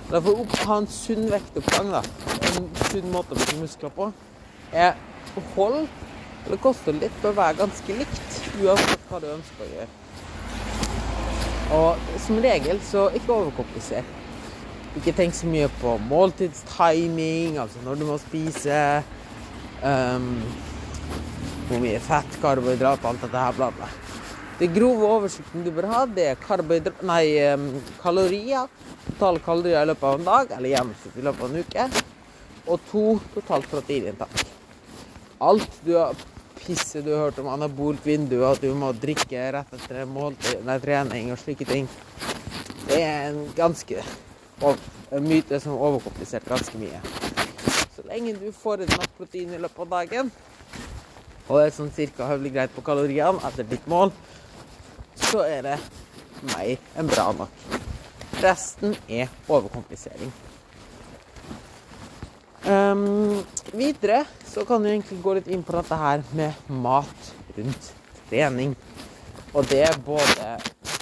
Eller 0.05 0.21
for 0.21 0.43
å 0.43 0.65
ha 0.69 0.75
en 0.83 0.87
sunn 0.93 1.31
vektoppgang, 1.33 1.89
da. 1.95 2.34
En 2.55 2.71
sunn 2.91 3.11
måte 3.13 3.35
å 3.35 3.39
bygge 3.41 3.61
muskler 3.61 3.93
på. 3.95 4.11
Er 4.75 4.95
hold 5.55 5.87
eller 6.45 6.61
koste 6.61 6.93
litt, 6.93 7.15
bør 7.23 7.37
være 7.39 7.57
ganske 7.63 7.97
likt, 7.97 8.35
uansett 8.61 9.07
hva 9.09 9.21
du 9.23 9.31
ønsker 9.33 9.65
å 9.65 9.71
gjøre. 9.73 9.89
Og 11.75 12.21
som 12.27 12.41
regel 12.45 12.81
så 12.85 13.07
ikke 13.17 13.33
overkomplisert. 13.33 14.21
Ikke 14.95 15.15
tenk 15.17 15.35
så 15.35 15.49
mye 15.51 15.71
på 15.81 15.97
måltidstiming, 16.07 17.57
altså 17.59 17.81
når 17.83 17.99
du 17.99 18.07
må 18.13 18.19
spise. 18.23 18.79
Um, 19.83 20.37
hvor 21.69 21.81
mye 21.83 21.99
fett, 22.05 22.37
karbohydrat, 22.43 23.05
alt 23.09 23.25
dette 23.25 23.41
her, 23.47 23.57
bla, 23.57 23.71
bla. 23.75 23.89
Det 24.61 24.69
grove 24.71 25.09
oversikten 25.17 25.65
du 25.65 25.73
bør 25.75 25.89
ha, 25.91 26.05
det 26.07 26.29
er 26.37 26.93
nei, 27.09 27.25
um, 27.51 27.71
kalorier. 28.05 28.69
Totale 29.09 29.43
kalorier 29.45 29.83
i 29.83 29.89
løpet 29.91 30.11
av 30.11 30.21
en 30.21 30.29
dag, 30.29 30.59
eller 30.59 30.77
gjennomsnitt 30.77 31.17
i 31.19 31.25
løpet 31.25 31.49
av 31.49 31.51
en 31.51 31.65
uke. 31.65 32.14
Og 32.67 32.81
to 32.91 33.05
totalt 33.35 33.69
proteininntak. 33.71 34.45
Alt 35.45 35.81
du 35.85 35.95
har 35.99 36.15
pisset 36.65 37.05
du 37.05 37.13
har 37.13 37.27
hørt 37.27 37.39
om 37.43 37.51
anabolt 37.53 38.07
vindu, 38.07 38.39
at 38.49 38.63
du 38.63 38.71
må 38.79 38.93
drikke 38.97 39.51
rett 39.53 39.75
etter 39.77 40.07
måltid, 40.09 40.63
nei, 40.65 40.79
trening 40.81 41.33
og 41.35 41.41
slike 41.43 41.67
ting, 41.69 41.89
det 42.89 43.01
er 43.03 43.27
en 43.33 43.43
ganske 43.57 44.05
en 44.65 45.27
myte 45.27 45.59
som 45.61 45.75
er 45.75 45.85
overkomplisert 45.89 46.47
ganske 46.49 46.79
mye. 46.81 47.01
Så 47.95 48.05
lenge 48.09 48.37
du 48.39 48.49
får 48.55 48.85
i 48.85 48.89
nok 48.91 49.11
protein 49.19 49.53
i 49.53 49.61
løpet 49.61 49.85
av 49.85 49.93
dagen, 49.99 50.33
og 51.45 51.59
det 51.59 51.67
er 51.67 51.77
sånn 51.77 51.93
cirka 51.93 52.31
høvelig 52.31 52.55
greit 52.55 52.73
på 52.73 52.85
kaloriene 52.87 53.43
etter 53.45 53.69
ditt 53.69 53.85
mål, 53.91 54.15
så 55.21 55.45
er 55.45 55.67
det 55.69 55.77
meg 56.55 56.81
en 56.97 57.11
bra 57.11 57.29
nok. 57.37 57.69
Resten 58.41 58.97
er 59.09 59.29
overkomplisering. 59.49 60.33
Um, 62.65 63.45
videre 63.77 64.23
så 64.49 64.65
kan 64.65 64.81
du 64.83 64.89
egentlig 64.89 65.19
gå 65.21 65.35
litt 65.37 65.49
inn 65.53 65.63
på 65.67 65.75
dette 65.77 65.97
her 66.01 66.23
med 66.33 66.71
mat 66.73 67.27
rundt 67.59 67.91
trening. 68.31 68.73
Og 69.53 69.69
det 69.69 69.83
er 69.85 69.99
både 70.07 70.55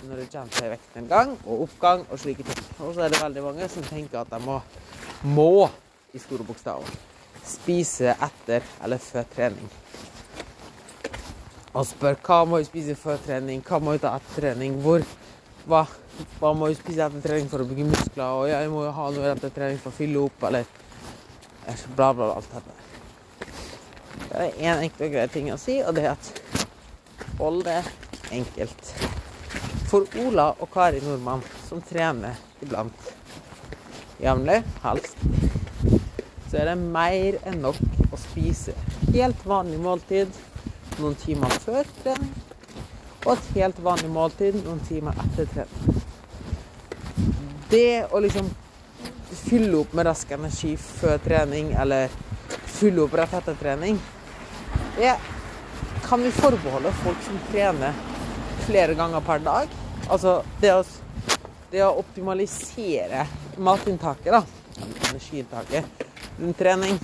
når 0.08 0.18
det 0.18 0.26
kommer 0.32 0.56
til 0.56 0.72
vektnedgang 0.72 1.36
og 1.44 1.62
oppgang 1.68 2.02
og 2.08 2.18
slike 2.18 2.42
ting. 2.48 2.66
Og 2.80 2.96
så 2.96 3.04
er 3.04 3.14
det 3.14 3.22
veldig 3.22 3.46
mange 3.46 3.70
som 3.70 3.86
tenker 3.86 4.24
at 4.24 4.34
de 4.34 4.42
må, 4.42 4.58
må 5.22 5.68
i 6.10 6.18
store 6.18 6.42
bokstaver, 6.50 6.90
spise 7.46 8.10
etter 8.10 8.66
eller 8.82 8.98
før 8.98 9.30
trening. 9.36 9.70
Og 11.72 11.86
spør 11.88 12.18
hva 12.26 12.42
må 12.44 12.58
jeg 12.58 12.72
spise 12.72 12.98
før 12.98 13.22
trening, 13.22 13.62
hva 13.64 13.78
må 13.78 13.94
jeg 13.94 14.02
ta 14.02 14.16
etter 14.18 14.42
trening, 14.42 14.80
hvor, 14.82 15.06
hva, 15.70 15.86
hva 16.40 16.56
må 16.58 16.68
jeg 16.68 16.82
spise 16.82 17.06
etter 17.06 17.22
trening 17.24 17.48
for 17.48 17.62
å 17.62 17.70
bygge 17.70 17.86
muskler, 17.94 18.26
og 18.42 18.50
jeg 18.50 18.68
må 18.74 18.82
jo 18.84 18.96
ha 18.98 19.10
noe 19.14 19.30
etter 19.30 19.54
trening 19.54 19.78
for 19.80 19.94
å 19.94 20.00
fylle 20.02 20.26
opp, 20.26 20.50
eller 20.50 20.66
bla, 21.66 22.14
bla, 22.14 22.14
bla, 22.14 22.34
alt 22.34 22.50
dette. 22.52 22.72
Det 24.22 24.38
er 24.38 24.60
én 24.62 24.84
enkel 24.86 25.06
og 25.06 25.12
grei 25.14 25.26
ting 25.32 25.50
å 25.52 25.58
si, 25.60 25.78
og 25.84 25.96
det 25.96 26.06
er 26.06 26.14
at 26.14 26.58
hold 27.38 27.64
det 27.66 27.80
enkelt. 28.32 28.92
For 29.90 30.06
Ola 30.24 30.52
og 30.58 30.70
Kari 30.72 31.02
Nordmann, 31.04 31.42
som 31.68 31.82
trener 31.84 32.38
iblant 32.64 33.12
jevnlig, 34.22 34.62
helst, 34.84 35.18
så 36.48 36.62
er 36.62 36.70
det 36.70 36.78
mer 36.80 37.38
enn 37.48 37.60
nok 37.64 38.12
å 38.12 38.20
spise 38.20 38.74
helt 39.12 39.44
vanlig 39.48 39.80
måltid 39.82 40.32
noen 40.98 41.16
timer 41.20 41.52
før 41.64 41.88
trening, 42.02 42.32
og 43.22 43.34
et 43.36 43.52
helt 43.58 43.78
vanlig 43.84 44.10
måltid 44.12 44.58
noen 44.62 44.80
timer 44.88 45.16
etter 45.26 45.48
trening. 45.52 46.02
Det 47.72 48.04
å 48.12 48.20
liksom 48.20 48.50
fylle 49.36 49.76
opp 49.80 49.92
med 49.96 50.06
rask 50.06 50.30
energi 50.34 50.74
før 50.76 51.20
trening, 51.24 51.72
eller 51.72 52.12
fylle 52.66 53.04
opp 53.04 53.14
rett 53.16 53.34
etter 53.38 53.56
trening, 53.60 54.00
det 54.96 55.14
kan 56.04 56.22
vi 56.22 56.32
forbeholde 56.34 56.92
folk 57.02 57.22
som 57.24 57.38
trener 57.50 57.94
flere 58.66 58.94
ganger 58.94 59.20
per 59.24 59.40
dag. 59.44 59.70
Altså 60.10 60.42
det 60.60 60.74
å, 60.74 60.82
det 61.72 61.84
å 61.86 61.94
optimalisere 62.02 63.24
matinntaket, 63.56 64.32
da, 64.34 64.42
energiinntaket 65.08 66.06
rundt 66.40 66.58
trening, 66.58 66.98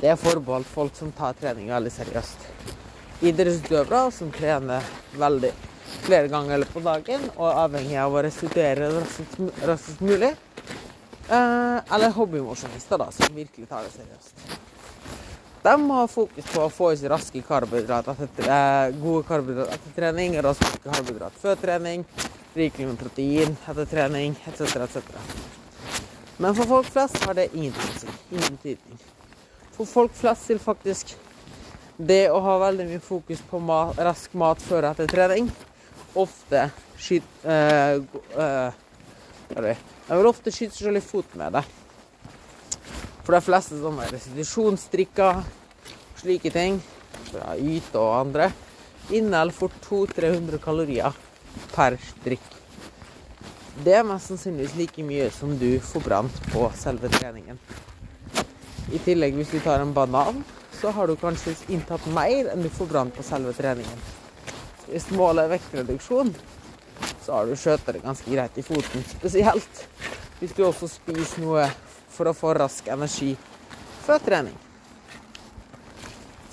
det 0.00 0.10
er 0.12 0.20
forbeholdt 0.20 0.68
folk 0.68 0.96
som 0.98 1.12
tar 1.16 1.36
trening 1.40 1.70
veldig 1.72 1.92
seriøst. 1.92 2.50
idrettsutøvere 3.24 4.10
som 4.12 4.30
trener 4.34 4.84
veldig 5.16 5.50
flere 6.04 6.28
ganger 6.28 6.64
på 6.68 6.82
dagen 6.84 7.22
og 7.36 7.46
avhengig 7.48 7.96
av 8.02 8.12
å 8.12 8.22
restituere 8.26 8.90
raskest, 8.92 9.38
raskest 9.64 10.02
mulig. 10.04 10.34
Eh, 11.28 11.94
eller 11.94 12.10
hobbymosjonister, 12.10 12.98
da, 12.98 13.10
som 13.12 13.34
virkelig 13.34 13.68
tar 13.68 13.82
det 13.82 13.92
seriøst. 13.94 14.34
De 15.62 15.90
har 15.90 16.08
fokus 16.12 16.48
på 16.52 16.60
å 16.60 16.68
få 16.68 16.90
i 16.92 16.98
seg 17.00 17.08
raske 17.08 17.40
karbohydrater 17.46 18.18
etter, 18.26 18.48
eh, 18.52 18.96
gode 19.00 19.24
karbohydrater 19.24 19.78
etter 19.78 19.94
trening, 19.96 20.36
raske 20.44 20.78
karbohydrater 20.84 21.40
før 21.40 21.56
trening, 21.56 22.04
rikelig 22.54 22.88
med 22.90 22.98
protein 22.98 23.56
etter 23.68 23.86
trening, 23.88 24.36
etc., 24.46 24.84
etc. 24.84 25.02
Men 26.38 26.54
for 26.54 26.64
folk 26.64 26.86
flest 26.86 27.24
har 27.24 27.34
det 27.34 27.48
ingenting 27.54 28.10
ingen 28.30 28.58
betydning. 28.58 28.98
For 29.72 29.86
folk 29.86 30.12
flest 30.12 30.50
vil 30.50 30.58
faktisk 30.58 31.14
det 31.96 32.30
å 32.30 32.40
ha 32.42 32.58
veldig 32.58 32.86
mye 32.90 33.00
fokus 33.00 33.40
på 33.50 33.60
mat, 33.62 33.96
rask 33.96 34.34
mat 34.34 34.60
før 34.62 34.84
og 34.84 34.90
etter 34.90 35.06
trening 35.06 35.48
ofte 36.14 36.68
skyte 36.98 37.26
uh, 37.44 38.02
uh, 38.38 38.83
Jeg 39.52 40.18
vil 40.18 40.28
ofte 40.28 40.52
skyte 40.54 40.76
selv 40.76 40.98
i 40.98 41.04
foten 41.04 41.42
med 41.42 41.58
det. 41.58 41.64
For 43.24 43.36
de 43.36 43.44
fleste 43.44 43.80
sånne 43.80 44.08
og 44.08 45.44
slike 46.20 46.52
ting, 46.52 46.80
fra 47.28 47.54
Yte 47.56 48.00
og 48.00 48.18
andre, 48.20 48.50
inneholder 49.12 49.56
for 49.56 49.72
200-300 49.84 50.60
kalorier 50.64 51.16
per 51.74 51.96
strikk. 52.00 52.44
Det 53.84 53.96
er 53.98 54.06
mest 54.06 54.30
sannsynligvis 54.30 54.76
like 54.78 55.04
mye 55.04 55.30
som 55.34 55.56
du 55.58 55.80
får 55.82 56.04
brant 56.04 56.36
på 56.52 56.68
selve 56.78 57.10
treningen. 57.12 57.58
I 58.94 59.00
tillegg, 59.02 59.34
hvis 59.34 59.50
du 59.50 59.58
tar 59.64 59.82
en 59.82 59.94
banan, 59.96 60.44
så 60.80 60.92
har 60.94 61.08
du 61.08 61.16
kanskje 61.18 61.56
inntatt 61.72 62.04
mer 62.14 62.52
enn 62.52 62.62
du 62.62 62.70
får 62.72 62.90
brant 62.92 63.16
på 63.16 63.24
selve 63.26 63.52
treningen. 63.56 64.04
Hvis 64.86 65.08
målet 65.16 65.46
er 65.46 65.54
vektreduksjon, 65.56 66.34
så 67.24 67.38
har 67.38 67.48
du 67.48 67.56
skjøtet 67.56 67.96
det 67.96 68.04
ganske 68.04 68.30
greit 68.30 68.60
i 68.60 68.66
foten. 68.66 69.04
Spesielt 69.16 69.82
hvis 70.40 70.54
du 70.56 70.64
også 70.66 70.88
spiser 70.92 71.42
noe 71.44 71.66
for 72.12 72.30
å 72.30 72.36
få 72.36 72.52
rask 72.58 72.88
energi 72.92 73.32
før 74.04 74.22
trening. 74.22 74.56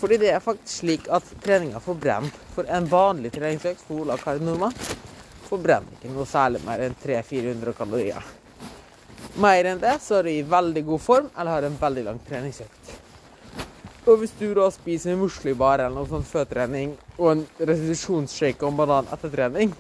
Fordi 0.01 0.17
det 0.17 0.31
er 0.33 0.41
faktisk 0.41 0.79
slik 0.81 1.09
at 1.13 1.27
treninga 1.43 1.81
forbrenner 1.83 2.33
for 2.55 2.65
en 2.65 2.87
vanlig 2.89 3.33
treningsøkt 3.35 3.83
for 3.85 4.01
Ola 4.01 4.17
Kari 4.17 4.41
forbrenner 5.51 5.99
ikke 5.99 6.13
noe 6.15 6.25
særlig 6.29 6.63
mer 6.65 6.81
enn 6.85 6.95
300-400 7.03 7.75
kalorier. 7.75 8.31
Mer 9.43 9.67
enn 9.67 9.79
det 9.83 9.97
så 10.03 10.19
er 10.19 10.27
du 10.27 10.31
i 10.31 10.47
veldig 10.47 10.83
god 10.87 11.01
form 11.03 11.29
eller 11.35 11.51
har 11.51 11.67
en 11.67 11.79
veldig 11.79 12.03
lang 12.07 12.19
treningsøkt. 12.27 12.97
Og 14.09 14.17
hvis 14.17 14.33
du 14.39 14.47
da 14.57 14.65
spiser 14.73 15.19
muslibar 15.19 15.83
eller 15.83 15.93
noe 15.93 16.09
sånt 16.09 16.25
før 16.25 16.47
trening, 16.49 16.95
og 17.19 17.27
en 17.35 17.43
restitusjonsshake 17.59 18.65
og 18.65 18.79
banan 18.79 19.11
etter 19.13 19.29
trening, 19.29 19.75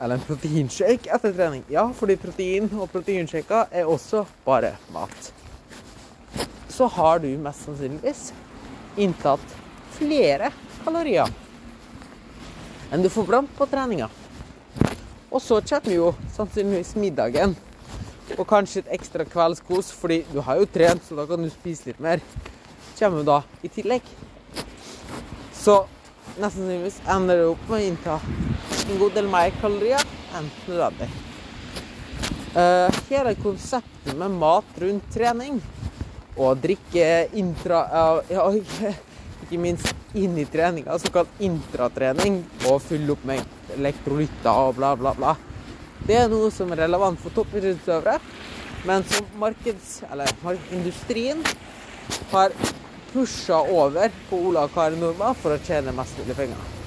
eller 0.00 0.16
en 0.16 0.24
proteinshake 0.24 1.10
etter 1.12 1.34
trening 1.36 1.64
Ja, 1.68 1.84
fordi 1.96 2.16
protein 2.20 2.70
og 2.72 2.88
proteinshaker 2.92 3.68
er 3.70 3.88
også 3.88 4.24
bare 4.46 4.74
mat. 4.94 5.32
Så 6.72 6.88
har 6.88 7.20
du 7.20 7.28
mest 7.42 7.66
sannsynligvis 7.66 8.30
inntatt 9.00 9.56
flere 9.98 10.50
kalorier 10.84 11.28
enn 12.90 13.04
du 13.04 13.10
får 13.12 13.26
blant 13.28 13.50
på 13.54 13.66
treninga. 13.70 14.08
Og 15.30 15.42
så 15.42 15.60
kommer 15.62 15.94
jo 15.94 16.08
sannsynligvis 16.34 16.96
middagen. 16.98 17.52
Og 18.38 18.46
kanskje 18.50 18.82
et 18.82 18.96
ekstra 18.96 19.26
kveldskos, 19.26 19.92
fordi 19.94 20.24
du 20.32 20.40
har 20.42 20.58
jo 20.58 20.66
trent, 20.66 21.02
så 21.06 21.18
da 21.18 21.26
kan 21.26 21.42
du 21.42 21.50
spise 21.50 21.90
litt 21.90 22.02
mer 22.02 22.22
kommer 22.98 23.24
da 23.24 23.38
i 23.62 23.68
tillegg. 23.72 24.02
Så 25.54 25.84
nesten 26.36 26.66
sannsynligvis 26.66 27.00
ender 27.08 27.40
det 27.40 27.46
opp 27.52 27.70
med 27.70 27.78
å 27.78 27.86
innta 27.86 28.18
god 28.98 29.14
del 29.18 29.28
mer 29.30 29.52
kalorier 29.60 30.02
enn 30.38 30.48
nødvendig. 30.66 31.10
Uh, 32.50 32.88
hele 33.06 33.36
konseptet 33.38 34.16
med 34.18 34.34
mat 34.40 34.80
rundt 34.82 35.12
trening 35.14 35.60
og 36.34 36.58
drikke 36.58 37.28
intra 37.38 37.84
uh, 37.86 38.32
ja, 38.32 38.48
ikke 39.44 39.60
minst 39.62 39.94
inn 40.18 40.34
i 40.38 40.46
treninga, 40.50 40.98
såkalt 40.98 41.42
intratrening, 41.42 42.40
og 42.66 42.82
fylle 42.82 43.14
opp 43.14 43.22
med 43.28 43.76
elektrolytter 43.76 44.50
og 44.50 44.74
bla, 44.80 44.96
bla, 44.98 45.14
bla. 45.14 45.36
Det 46.06 46.16
er 46.16 46.30
noe 46.32 46.50
som 46.54 46.72
er 46.74 46.84
relevant 46.86 47.20
for 47.22 47.34
toppidrettsutøvere, 47.36 48.18
men 48.88 49.06
som 49.06 49.26
markeds... 49.38 50.00
eller 50.10 50.30
industrien 50.74 51.42
har 52.32 52.54
pusha 53.12 53.60
over 53.70 54.10
på 54.30 54.42
Ola 54.50 54.66
Kari 54.74 54.98
Nordmann 54.98 55.38
for 55.38 55.54
å 55.54 55.62
tjene 55.66 55.94
mest 55.94 56.18
mulig 56.18 56.38
penger. 56.38 56.79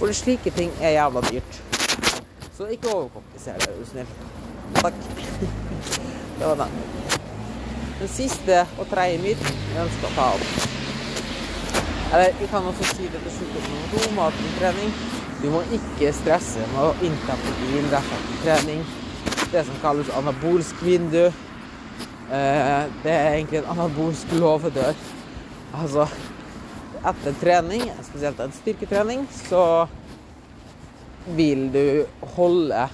For 0.00 0.12
slike 0.16 0.50
ting 0.56 0.70
er 0.80 0.90
jævla 0.96 1.20
dyrt. 1.20 1.62
Så 2.56 2.66
ikke 2.72 2.88
overkompliser 2.88 3.52
det, 3.52 3.68
er 3.68 3.74
du 3.80 3.86
snill. 3.90 4.06
Takk. 4.74 4.94
Det 6.38 6.46
var 6.46 6.54
den. 6.54 6.70
Den 8.00 8.08
siste 8.08 8.62
og 8.78 8.86
tredje 8.88 9.18
myten 9.20 9.58
jeg 9.74 9.82
ønsker 9.84 10.06
å 10.08 10.12
ta 10.14 10.28
opp. 10.38 10.46
Eller 12.14 12.32
vi 12.40 12.48
kan 12.48 12.70
også 12.70 12.86
si 12.94 13.10
det 13.12 13.20
til 13.26 13.34
slutt 13.34 13.58
om 13.60 13.82
god 13.92 14.08
mattrening. 14.16 14.96
Du 15.42 15.50
må 15.52 15.60
ikke 15.76 16.14
stresse 16.16 16.64
med 16.72 16.80
å 16.86 16.94
innta 17.04 17.36
protein 17.44 17.92
rett 17.92 18.10
etter 18.16 18.40
trening. 18.46 18.82
Det 19.52 19.66
som 19.68 19.78
kalles 19.84 20.08
anabolsk 20.16 20.80
vindu. 20.84 21.26
Eh, 21.28 22.82
det 23.04 23.12
er 23.12 23.34
egentlig 23.34 23.60
en 23.60 23.70
anabolsk 23.76 24.32
låvedør. 24.40 24.96
Altså 25.76 26.08
etter 27.04 27.32
trening, 27.40 27.82
spesielt 28.02 28.40
en 28.40 28.52
styrketrening, 28.52 29.26
så 29.48 29.88
vil 31.36 31.72
du 31.72 31.84
holde 32.36 32.88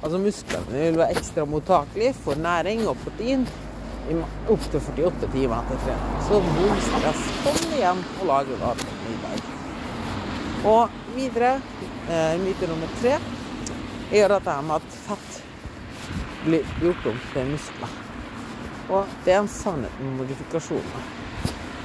Altså 0.00 0.16
musklene 0.16 0.78
vil 0.86 0.96
være 0.96 1.12
ekstra 1.12 1.42
mottakelige 1.44 2.14
for 2.24 2.38
næring 2.40 2.86
og 2.88 2.96
protein 3.02 3.42
opptil 4.48 4.80
48 4.80 5.28
timer 5.34 5.58
etter 5.60 5.82
trening. 5.84 6.14
Så 6.24 6.38
null 6.46 6.72
stress. 6.86 7.26
Kom 7.44 7.74
igjen 7.76 8.00
og 8.14 8.24
lager 8.30 8.62
da 8.62 8.70
middag. 8.80 9.42
dag. 9.44 9.60
Og 10.72 10.88
videre, 11.14 11.52
eh, 12.08 12.40
myte 12.40 12.66
nummer 12.66 12.88
tre, 13.02 13.18
er 14.12 14.28
dette 14.28 14.56
med 14.62 14.74
at 14.76 14.98
fett 15.06 15.42
blir 16.44 16.64
gjort 16.80 17.06
om 17.06 17.20
til 17.32 17.46
muskler. 17.52 17.96
Og 18.90 19.06
det 19.24 19.32
er 19.34 19.38
en 19.38 19.48
sannhet 19.48 20.00
med 20.00 20.16
modifikasjoner. 20.22 21.19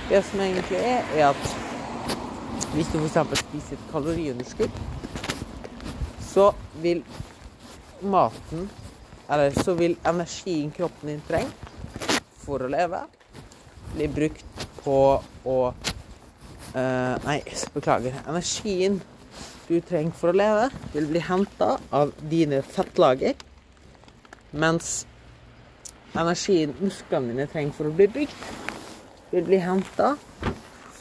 Det 0.09 0.21
som 0.21 0.41
egentlig 0.43 0.77
er, 0.77 1.07
er 1.17 1.31
at 1.31 2.73
hvis 2.75 2.89
du 2.93 2.99
f.eks. 2.99 3.39
spiser 3.39 3.77
et 3.77 3.85
kaloriunderskudd, 3.89 4.75
så 6.21 6.51
vil 6.83 7.01
maten 8.01 8.67
Eller 9.31 9.55
så 9.63 9.73
vil 9.73 9.95
energien 10.05 10.69
kroppen 10.71 11.09
din 11.09 11.21
trenger 11.25 12.11
for 12.43 12.61
å 12.61 12.67
leve, 12.69 12.99
bli 13.95 14.05
brukt 14.13 14.65
på 14.83 14.97
å 15.49 15.55
uh, 15.71 17.15
Nei, 17.23 17.39
beklager. 17.73 18.19
Energien 18.29 18.99
du 19.65 19.79
trenger 19.81 20.13
for 20.19 20.29
å 20.29 20.37
leve, 20.37 20.67
vil 20.93 21.09
bli 21.09 21.23
henta 21.25 21.71
av 21.89 22.13
dine 22.29 22.61
fettlager, 22.61 23.33
mens 24.53 25.07
energien 26.13 26.77
musklene 26.77 27.33
dine 27.33 27.49
trenger 27.49 27.73
for 27.79 27.89
å 27.89 27.95
bli 27.97 28.11
bygd, 28.19 28.64
vil 29.31 29.45
bli 29.47 29.59
henta 29.63 30.15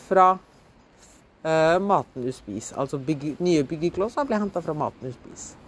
fra 0.06 0.38
eh, 1.42 1.78
maten 1.80 2.24
du 2.24 2.32
spiser. 2.32 2.78
Altså 2.80 2.98
bygge, 2.98 3.36
nye 3.44 3.64
byggeklosser 3.68 4.26
blir 4.28 4.42
henta 4.42 4.62
fra 4.64 4.74
maten 4.76 5.10
du 5.10 5.14
spiser. 5.14 5.60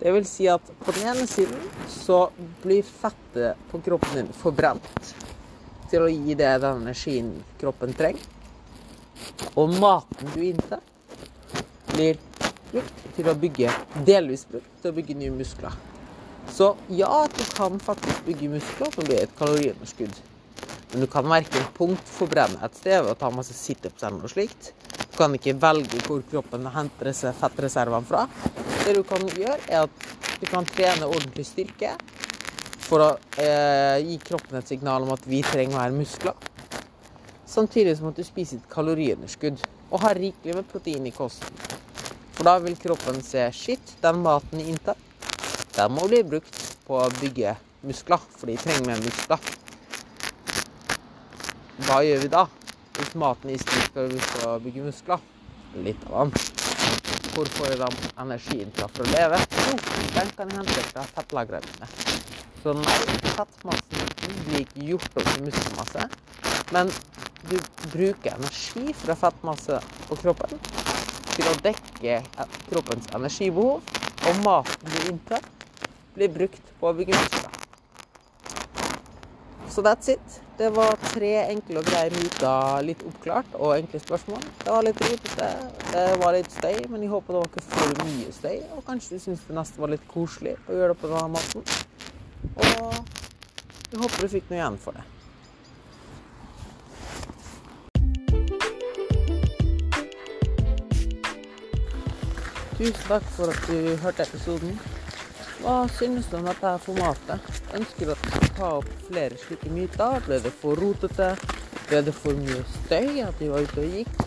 Det 0.00 0.12
vil 0.16 0.24
si 0.24 0.46
at 0.48 0.64
på 0.80 0.92
den 0.96 1.10
ene 1.12 1.26
siden 1.28 1.60
så 1.92 2.30
blir 2.62 2.86
fettet 2.86 3.58
på 3.68 3.82
kroppen 3.84 4.14
din 4.16 4.30
forbrent 4.32 5.10
til 5.90 6.06
å 6.06 6.08
gi 6.08 6.36
det 6.38 6.54
den 6.62 6.86
energien 6.86 7.34
kroppen 7.60 7.92
trenger. 7.98 8.24
Og 9.58 9.74
maten 9.76 10.32
du 10.32 10.40
inntar, 10.46 10.80
blir 11.90 12.16
brukt 12.70 13.06
til 13.16 13.28
å 13.28 13.36
bygge 13.36 13.72
delvis 14.06 14.46
brukt 14.48 14.70
til 14.80 14.92
å 14.92 14.96
bygge 14.96 15.18
nye 15.20 15.34
muskler. 15.34 15.76
Så 16.50 16.72
ja, 16.88 17.26
du 17.28 17.44
kan 17.54 17.76
faktisk 17.82 18.24
bygge 18.26 18.54
muskler 18.56 18.94
som 18.94 19.06
blir 19.06 19.24
et 19.24 19.36
kaloriunderskudd. 19.38 20.16
Men 20.92 21.04
du 21.04 21.06
kan 21.06 21.28
verken 21.30 21.66
punktforbrenne 21.76 22.58
et 22.66 22.78
sted 22.80 23.04
ved 23.04 23.12
å 23.12 23.18
ta 23.18 23.30
masse 23.30 23.54
situps 23.54 24.02
eller 24.02 24.18
noe 24.18 24.30
slikt. 24.30 24.72
Du 25.12 25.18
kan 25.20 25.34
ikke 25.36 25.54
velge 25.62 26.00
hvor 26.06 26.24
kroppen 26.26 26.66
henter 26.74 27.12
fettreservene 27.14 28.08
fra. 28.08 28.24
Det 28.82 28.96
du 28.96 29.04
kan 29.06 29.22
gjøre, 29.28 29.60
er 29.68 29.86
at 29.86 30.08
du 30.40 30.48
kan 30.50 30.66
trene 30.66 31.06
ordentlig 31.06 31.46
styrke 31.46 31.92
for 32.82 33.04
å 33.04 33.10
eh, 33.38 34.00
gi 34.02 34.16
kroppen 34.24 34.58
et 34.58 34.72
signal 34.72 35.06
om 35.06 35.12
at 35.14 35.28
vi 35.30 35.44
trenger 35.46 35.78
mer 35.78 35.94
muskler. 35.94 36.34
Samtidig 37.46 37.96
som 37.98 38.10
at 38.10 38.18
du 38.18 38.24
spiser 38.26 38.58
et 38.58 38.72
kaloriunderskudd 38.72 39.62
og 39.90 40.02
har 40.02 40.18
rikelig 40.18 40.58
med 40.58 40.68
protein 40.70 41.06
i 41.06 41.14
kosten. 41.14 41.54
For 42.34 42.48
da 42.48 42.56
vil 42.64 42.78
kroppen 42.80 43.22
se 43.22 43.44
shit, 43.54 43.94
den 44.02 44.22
maten 44.24 44.62
inntar, 44.64 44.98
den 45.76 45.94
må 45.94 46.08
bli 46.10 46.24
brukt 46.26 46.60
på 46.86 46.98
å 46.98 47.08
bygge 47.20 47.54
muskler, 47.86 48.22
for 48.34 48.50
de 48.50 48.58
trenger 48.58 48.88
mer 48.88 49.02
muskler 49.04 49.59
hva 51.86 52.00
gjør 52.06 52.24
vi 52.24 52.32
da? 52.32 52.46
Hvis 52.98 53.12
maten 53.18 53.52
i 53.52 53.58
spist 53.60 53.94
for 53.94 54.48
å 54.50 54.56
bygge 54.62 54.88
muskler? 54.90 55.20
litt 55.78 56.04
av 56.10 56.30
den. 56.30 56.32
Hvor 57.30 57.46
får 57.46 57.76
de 57.78 57.88
energien 58.18 58.72
fra 58.74 58.88
for 58.90 59.04
å 59.04 59.12
leve? 59.12 59.38
Jo, 59.66 59.76
den 60.16 60.32
kan 60.36 60.50
jeg 60.50 60.58
hente 60.58 60.84
fra 60.90 61.04
fettlagrene. 61.14 61.90
Så 62.60 62.74
nei, 62.76 62.96
fettmassen 63.36 64.10
blir 64.48 64.64
ikke 64.64 64.88
gjort 64.90 65.20
opp 65.20 65.30
i 65.36 65.44
muskelmasse, 65.46 66.08
men 66.74 66.90
du 67.48 67.56
bruker 67.94 68.34
energi 68.34 68.92
fra 69.00 69.16
fettmasse 69.16 69.80
på 70.08 70.18
kroppen 70.20 70.58
til 71.30 71.48
å 71.48 71.54
dekke 71.64 72.18
kroppens 72.66 73.08
energibehov, 73.16 73.80
og 74.28 74.42
maten 74.44 74.92
du 74.92 74.98
inntar, 75.14 75.46
blir 76.16 76.34
brukt 76.34 76.74
på 76.80 76.90
å 76.90 76.96
bygge 76.98 77.16
muskler. 77.16 77.39
Så 79.70 79.82
that's 79.82 80.08
it. 80.08 80.42
Det 80.58 80.70
var 80.70 80.96
tre 80.96 81.30
enkle 81.48 81.78
og 81.78 81.86
greie 81.86 82.10
myter, 82.10 82.82
litt 82.82 83.02
oppklart, 83.06 83.52
og 83.54 83.76
enkle 83.76 84.00
spørsmål. 84.02 84.42
Det 84.64 84.72
var 84.74 84.82
litt 84.84 84.98
rotete, 85.04 85.50
det 85.92 86.02
var 86.20 86.34
litt 86.34 86.50
støy, 86.52 86.74
men 86.90 87.04
jeg 87.06 87.12
håper 87.12 87.36
det 87.36 87.40
var 87.40 87.48
ikke 87.52 87.62
for 87.68 88.02
mye 88.08 88.34
støy. 88.34 88.58
Og 88.76 88.82
kanskje 88.88 89.14
du 89.14 89.22
syns 89.22 89.46
det 89.46 89.56
nesten 89.56 89.80
var 89.84 89.94
litt 89.94 90.04
koselig 90.10 90.56
å 90.66 90.74
gjøre 90.74 90.92
det 90.92 91.00
på 91.00 91.12
denne 91.14 91.30
måten. 91.38 91.62
Og 92.50 92.98
jeg 93.94 94.02
håper 94.02 94.20
du 94.20 94.34
fikk 94.34 94.50
noe 94.50 94.60
igjen 94.60 94.78
for 94.82 94.98
det. 94.98 95.06
Tusen 102.80 103.04
takk 103.06 103.34
for 103.36 103.52
at 103.54 103.68
du 103.70 103.94
hørte 104.02 104.26
episoden. 104.26 104.74
Hva 105.60 105.88
synes 105.92 106.28
du 106.30 106.38
om 106.38 106.46
dette 106.48 106.70
formatet? 106.86 107.48
Ønsker 107.76 108.08
du 108.08 108.12
at 108.14 108.22
vi 108.24 108.30
skal 108.32 108.52
ta 108.56 108.68
opp 108.78 108.92
flere 109.10 109.36
slike 109.36 109.72
myter? 109.74 110.22
Ble 110.24 110.38
det 110.40 110.52
for 110.56 110.80
rotete? 110.80 111.34
Ble 111.90 112.00
det 112.06 112.14
for 112.16 112.38
mye 112.38 112.62
støy 112.78 113.20
at 113.26 113.36
de 113.36 113.50
var 113.52 113.66
ute 113.66 113.82
og 113.82 113.96
gikk? 113.98 114.22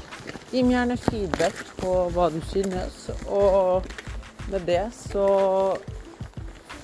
Gi 0.51 0.61
meg 0.61 0.75
gjerne 0.75 0.97
feedback 1.01 1.63
på 1.79 1.93
hva 2.13 2.27
du 2.29 2.37
synes. 2.51 3.07
Og 3.25 3.87
med 4.51 4.67
det 4.69 4.83
så 4.93 5.25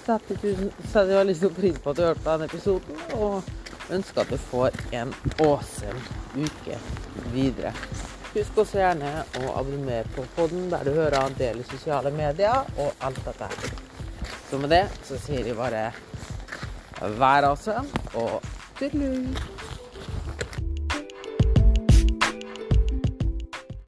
setter 0.07 0.41
jeg 0.41 1.19
veldig 1.19 1.35
stor 1.37 1.53
pris 1.59 1.77
på 1.83 1.93
at 1.93 1.99
du 1.99 2.03
hørte 2.07 2.23
på 2.23 2.31
denne 2.31 2.47
episoden, 2.49 3.03
og 3.19 3.93
ønsker 3.93 4.23
at 4.23 4.33
du 4.33 4.41
får 4.49 4.79
en 4.97 5.13
awesome 5.45 6.01
uke 6.33 6.79
videre. 7.35 7.75
Husk 8.33 8.57
også 8.65 8.81
gjerne 8.81 9.13
å 9.43 9.53
abonnere 9.61 10.09
på 10.17 10.25
podden 10.33 10.71
der 10.73 10.89
du 10.89 10.95
hører 10.97 11.21
en 11.21 11.37
del 11.37 11.61
i 11.61 11.69
sosiale 11.69 12.09
medier 12.17 12.65
og 12.81 13.05
alt 13.05 13.21
dette 13.29 13.53
her. 13.53 13.88
Så 14.49 14.57
med 14.57 14.71
det 14.73 14.85
så 15.05 15.17
sier 15.21 15.43
de 15.45 15.53
bare 15.53 15.91
vær 17.19 17.45
awesome 17.51 17.85
og 18.17 18.41
tudelu! 18.79 19.58